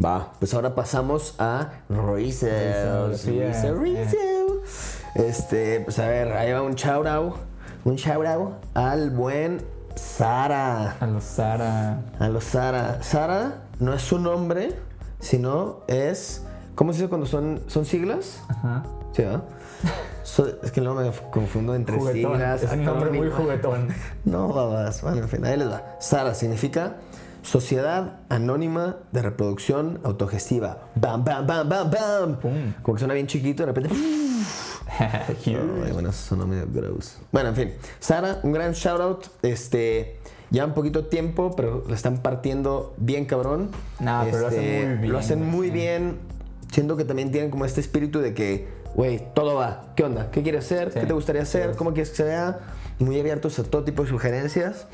[0.02, 3.12] Va, pues ahora pasamos a Rizel.
[3.80, 4.60] Rizel.
[5.14, 7.36] Este, pues a ver, ahí va un shout out.
[7.84, 9.62] Un shout out al buen
[9.94, 10.96] Sara.
[10.98, 12.02] A los Sara.
[12.18, 13.02] A los Sara.
[13.02, 14.74] Sara no es su nombre,
[15.20, 16.44] sino es.
[16.74, 18.42] ¿Cómo se dice cuando son, son siglas?
[18.48, 18.82] Ajá.
[19.12, 19.44] Sí, ¿verdad?
[20.34, 22.32] So- es que luego me confundo entre Juguetón.
[22.32, 22.62] siglas.
[22.64, 23.88] Es un nombre muy juguetón.
[24.24, 25.00] No, babas.
[25.02, 25.96] Bueno, en fin, ahí les va.
[26.00, 26.96] SARA significa
[27.42, 30.88] Sociedad Anónima de Reproducción Autogestiva.
[30.96, 32.36] Bam, bam, bam, bam, bam.
[32.40, 32.72] Pum.
[32.82, 33.94] Como que suena bien chiquito, de repente.
[34.98, 37.18] Ay, bueno, eso sonó medio gross.
[37.30, 37.72] Bueno, en fin.
[38.00, 39.26] Sara, un gran shout out.
[39.42, 40.18] Este.
[40.50, 43.70] Ya un poquito tiempo, pero lo están partiendo bien cabrón.
[43.98, 46.18] Nah, pero lo hacen Este, muy bien, Lo hacen muy bien.
[46.74, 48.66] Siento que también tienen como este espíritu de que,
[48.96, 49.92] güey, todo va.
[49.94, 50.32] ¿Qué onda?
[50.32, 50.90] ¿Qué quieres hacer?
[50.90, 50.98] Sí.
[50.98, 51.70] ¿Qué te gustaría hacer?
[51.70, 51.76] Sí.
[51.78, 52.58] ¿Cómo quieres que se vea?
[52.98, 54.88] Muy abiertos a todo tipo de sugerencias.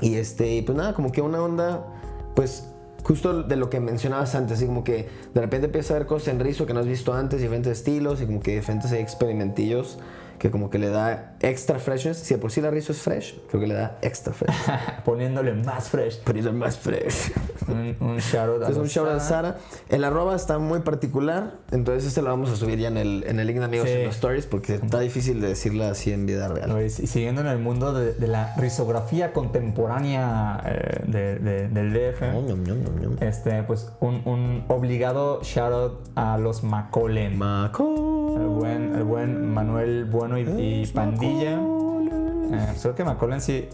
[0.00, 1.86] Y este, pues nada, como que una onda,
[2.34, 2.64] pues
[3.04, 6.34] justo de lo que mencionabas antes, así como que de repente empiezas a ver cosas
[6.34, 10.00] en Rizo que no has visto antes, diferentes estilos y como que diferentes experimentillos
[10.40, 12.18] que como que le da extra freshness.
[12.18, 14.54] Si de por sí la Rizo es fresh, creo que le da extra fresh.
[15.04, 16.18] Poniéndole más fresh.
[16.20, 17.32] Poniendo más fresh.
[17.68, 19.56] Un, un shout out a un shout out a Sara.
[19.88, 23.38] El arroba está muy particular, entonces este lo vamos a subir ya en el, en
[23.40, 23.94] el link de amigos Sí.
[23.94, 26.82] en los stories porque está difícil de decirla así en vida real.
[26.84, 33.22] Y siguiendo en el mundo de, de la risografía contemporánea eh, de- de- del DF,
[33.22, 37.38] este, pues un, un obligado shout out a los Macolen.
[37.38, 38.36] Maco.
[38.38, 41.27] El buen, el buen Manuel Bueno y, y Pandilla.
[41.30, 43.68] Eh, pues creo que Macaulay sí.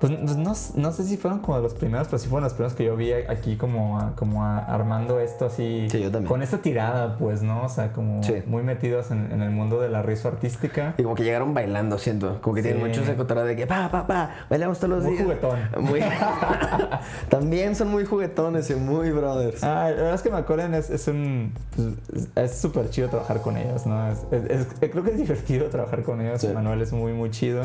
[0.00, 2.74] Pues pues no, no sé si fueron como los primeros, pero sí fueron los primeros
[2.74, 5.88] que yo vi aquí como, a- como a- armando esto así.
[5.90, 6.26] Sí, yo también.
[6.28, 7.64] Con esta tirada, pues, ¿no?
[7.64, 8.42] O sea, como Sí.
[8.46, 10.94] muy metidos en, en el mundo de la risa artística.
[10.96, 12.40] Y como que llegaron bailando, siento.
[12.40, 12.88] Como que tienen Sí.
[12.88, 15.24] mucho ese cotorreo de que pa, pa, pa, bailamos todos los Muy días.
[15.24, 15.58] juguetón.
[15.80, 16.00] Muy-
[17.28, 19.62] También son muy juguetones y muy brothers.
[19.62, 21.52] Ah, la verdad es que Macaulay es, es un.
[21.76, 24.08] pues, es súper chido trabajar con ellos, ¿no?
[24.10, 26.42] Es- es- creo que es divertido trabajar con ellos.
[26.54, 27.64] Manuel es muy, muy chido.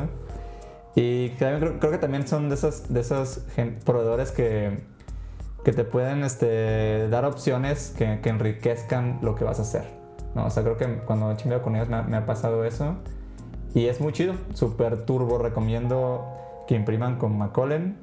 [0.95, 3.41] Y creo, que también son de esos, de esos
[3.83, 4.79] proveedores que,
[5.65, 9.83] que te pueden este, dar opciones que, que enriquezcan lo que vas a hacer.
[10.35, 10.45] ¿no?
[10.45, 12.95] O sea, creo que cuando he chimbeado con ellos me, ha- pasado eso.
[13.73, 15.37] Y es muy chido, súper turbo.
[15.37, 16.25] Recomiendo
[16.67, 17.93] que impriman con Macaulay.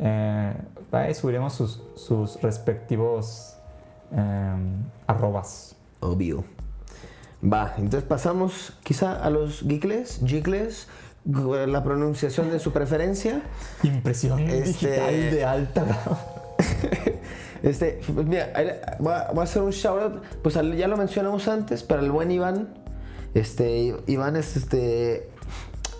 [0.00, 0.54] Eh,
[0.90, 3.56] ahí subiremos sus, sus respectivos
[4.12, 4.54] eh,
[5.06, 5.76] arrobas.
[6.00, 6.44] Obvio.
[7.44, 10.88] Va, entonces pasamos quizá a los geekles, gu-
[11.26, 13.42] la pronunciación de su preferencia.
[13.82, 15.86] Impresión Este- digital de alta.
[17.62, 18.52] Este, pues mira,
[18.98, 22.00] voy a, voy a hacer un shout out, pues al- ya lo mencionamos antes, pero
[22.02, 22.74] el buen Iván,
[23.32, 25.30] este, Iván es este,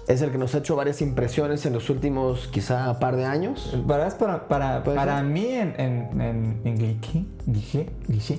[0.06, 3.74] es el que nos ha hecho varias impresiones en los últimos quizá par de años.
[3.88, 8.38] Para, para, para, ¿Puede para mí en, en, en, en Guiche, Guiche, Guiche,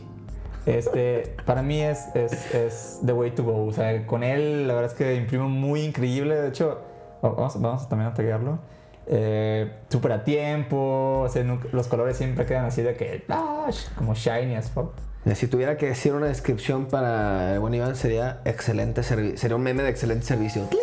[0.66, 3.66] este, para mí es, es, es the way to go.
[3.66, 6.36] O sea, con él la verdad es que imprime muy increíble.
[6.36, 6.80] De hecho,
[7.22, 8.60] vamos, vamos también a taguearlo.
[9.08, 13.68] Eh, súper a tiempo, o sea, nunca- los colores siempre quedan así de que, ah,
[13.96, 14.94] como shiny as fuck.
[15.36, 19.64] Si tuviera que decir una descripción para el buen Iván sería excelente servicio, sería un
[19.64, 20.64] meme de excelente servicio.
[20.70, 20.82] ¡Tling!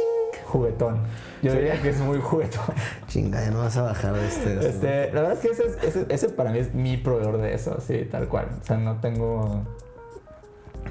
[0.52, 0.98] Juguetón.
[1.42, 2.74] Yo diría que es muy juguetón.
[3.08, 4.68] Chinga, ya no vas a bajar de este.
[4.68, 7.54] Este, la verdad es que ese, es- ese, ese para mí es mi proveedor de
[7.54, 8.48] eso, sí, tal cual.
[8.60, 9.62] O sea, no tengo,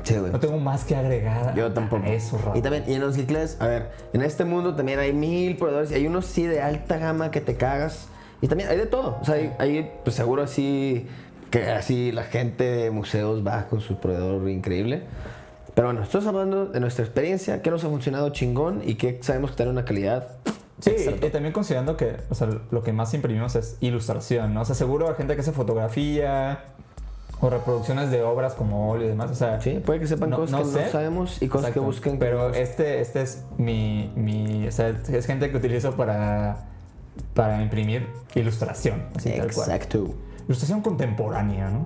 [0.03, 0.31] Sí, güey.
[0.31, 1.53] no tengo más que agregar.
[1.55, 2.03] Yo tampoco.
[2.07, 2.57] Eso, Rafa.
[2.57, 5.91] Y también, y en los geekles, a ver, en este mundo también hay mil proveedores
[5.91, 8.07] y hay unos sí de alta gama que te cagas.
[8.41, 9.19] Y también hay de todo.
[9.21, 11.07] O sea, hay, hay, pues seguro así,
[11.51, 15.03] que así la gente de museos va con su proveedor increíble.
[15.73, 19.51] Pero bueno, estamos hablando de nuestra experiencia, qué nos ha funcionado chingón y qué sabemos
[19.51, 20.27] que tiene una calidad.
[20.79, 24.61] Sí, y también considerando que o sea, lo que más imprimimos es ilustración, ¿no?
[24.61, 26.63] O sea, seguro hay gente que hace fotografía
[27.39, 29.31] o reproducciones de obras como óleo y demás.
[29.31, 30.85] O sea, Sí, puede que sepan No- cosas no que sé.
[30.85, 31.79] no sabemos y cosas Exacto.
[31.81, 32.13] que busquen.
[32.13, 34.67] que Pero no- este, este es mi, mi.
[34.67, 36.65] O sea, es gente que utilizo para,
[37.35, 39.03] para imprimir ilustración.
[39.15, 39.71] Así tal cual.
[39.71, 40.15] Exacto.
[40.47, 41.85] Ilustración contemporánea, ¿no?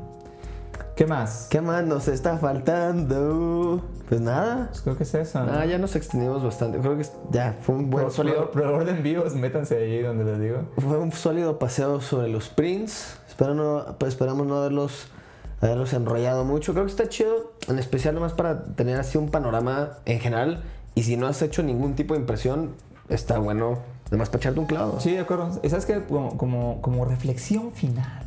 [0.96, 1.48] ¿Qué más?
[1.50, 3.82] ¿Qué más nos está faltando?
[4.08, 4.68] Pues nada.
[4.70, 5.44] Pues creo que es eso.
[5.44, 5.52] ¿no?
[5.52, 6.78] Ah, ya nos extendimos bastante.
[6.80, 8.50] Creo que ya fue un buen Pro- sólido.
[8.54, 10.60] de envíos, métanse ahí donde les digo.
[10.78, 13.18] Fue un sólido paseo sobre los prints.
[13.28, 15.08] Espero no, pues esperamos no haberlos,
[15.60, 16.72] haberlos enrollado mucho.
[16.74, 20.64] Creo que está chido, en especial nomás para tener así un panorama en general.
[20.96, 22.72] Y si no has hecho ningún tipo de impresión,
[23.10, 23.80] está bueno
[24.12, 25.00] nomás para echarte un clavo.
[25.02, 25.52] Sí, de acuerdo.
[25.68, 28.24] Sabes que como, como, como reflexión final,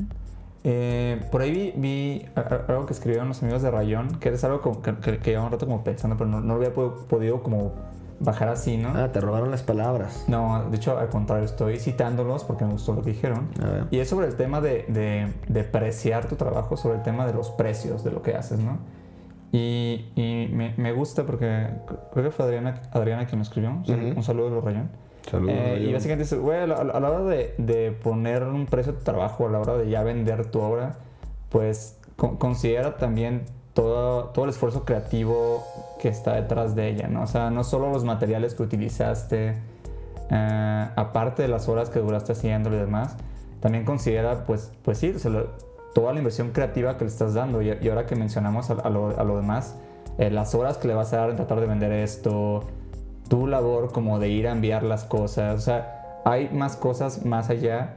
[0.71, 2.27] eh, por ahí vi, vi
[2.69, 5.47] algo que escribieron los amigos de Rayón, que es algo como que, que, que llevaba
[5.47, 7.73] un rato como pensando, pero no, no lo había po- podido como
[8.21, 8.91] bajar así, ¿no?
[8.95, 10.25] Ah, te robaron las palabras.
[10.29, 13.49] No, de hecho, al contrario, estoy citándolos porque me gustó lo que dijeron.
[13.63, 13.85] A ver.
[13.93, 17.33] Y es sobre el tema de, de, de preciar tu trabajo, sobre el tema de
[17.33, 18.79] los precios de lo que haces, ¿no?
[19.53, 21.47] Y, y me, me gusta porque
[21.87, 23.81] cr- creo que fue Adriana, Adriana quien lo escribió.
[23.87, 24.19] Sal- Ujú.
[24.19, 24.91] Un saludo de los Rayón.
[25.31, 25.55] Saludos.
[25.57, 28.97] Eh, y básicamente güey, a la, a la hora de, de poner un precio a
[28.97, 30.97] tu trabajo, a la hora de ya vender tu obra,
[31.51, 35.65] pues con- considera también todo, todo el esfuerzo creativo
[36.01, 37.23] que está detrás de ella, ¿no?
[37.23, 39.55] O sea, no solo los materiales que utilizaste,
[40.31, 43.17] eh, aparte de las horas que duraste haciéndolo y demás,
[43.61, 45.49] también considera, pues, pues sí, o sea, lo-
[45.95, 47.61] toda la inversión creativa que le estás dando.
[47.63, 49.77] Y, y ahora que mencionamos a, a lo, a lo demás,
[50.19, 52.65] eh, las horas que le vas a dar en tratar de vender esto,
[53.29, 57.51] tu labor como de ir a enviar las cosas, o sea, hay más cosas más
[57.51, 57.97] allá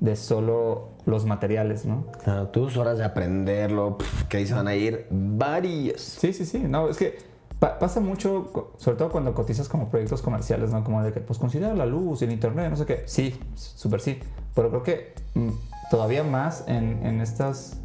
[0.00, 2.06] de solo los materiales, ¿no?
[2.24, 6.00] Claro, tus horas de aprenderlo, pf, que ahí se van a ir varias.
[6.00, 7.16] Sí, sí, sí, no, es que
[7.58, 10.82] pa- pasa mucho, sobre todo cuando cotizas como proyectos comerciales, ¿no?
[10.84, 13.02] Como de que, pues considera la luz, el internet, no sé qué.
[13.06, 14.18] Sí, súper sí,
[14.54, 15.50] pero creo que mm,
[15.90, 17.78] todavía más en, en estas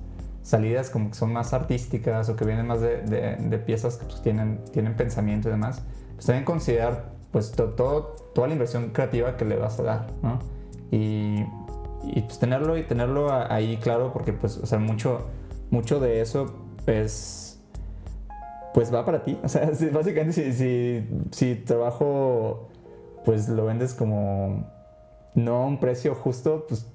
[0.44, 4.06] salidas como que son más artísticas o que vienen más de, de- de piezas que
[4.06, 5.84] pues, tienen, tienen pensamiento y demás,
[6.22, 10.08] pues también considerar pues to- todo, toda la inversión creativa que le vas a dar,
[10.22, 10.38] ¿no?
[10.92, 11.44] Y,
[12.04, 15.26] y, pues tenerlo y tenerlo ahí claro porque pues, o sea, mucho,
[15.72, 16.54] mucho de eso
[16.86, 17.60] es
[18.76, 19.36] pues va para ti.
[19.44, 22.70] O sea, si- básicamente si, si, si trabajo
[23.26, 24.68] pues lo vendes como
[25.34, 26.86] no a un precio justo, pues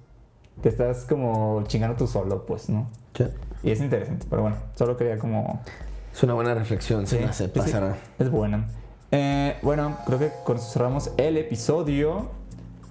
[0.60, 2.86] te estás como chingando tú solo, pues, ¿no?
[3.14, 3.24] Sí.
[3.64, 5.60] Y es interesante, pero bueno, solo quería como...
[6.12, 7.50] Es una buena reflexión, se Sí, me hace sí.
[7.54, 7.96] pasar.
[8.18, 8.68] Es buena.
[9.10, 12.30] Eh, bueno, creo que con eso cerramos el episodio.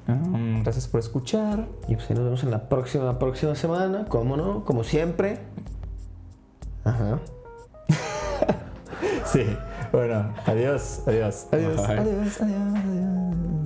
[0.07, 1.67] Um, gracias por escuchar.
[1.87, 4.63] Y pues ahí nos vemos en la próxima, próxima semana, ¿cómo no?
[4.63, 5.39] Como siempre.
[6.83, 7.19] Ajá.
[9.25, 9.43] Sí,
[9.91, 11.97] bueno, adiós, adiós, adiós, Bye.
[11.97, 13.64] adiós, adiós, adiós.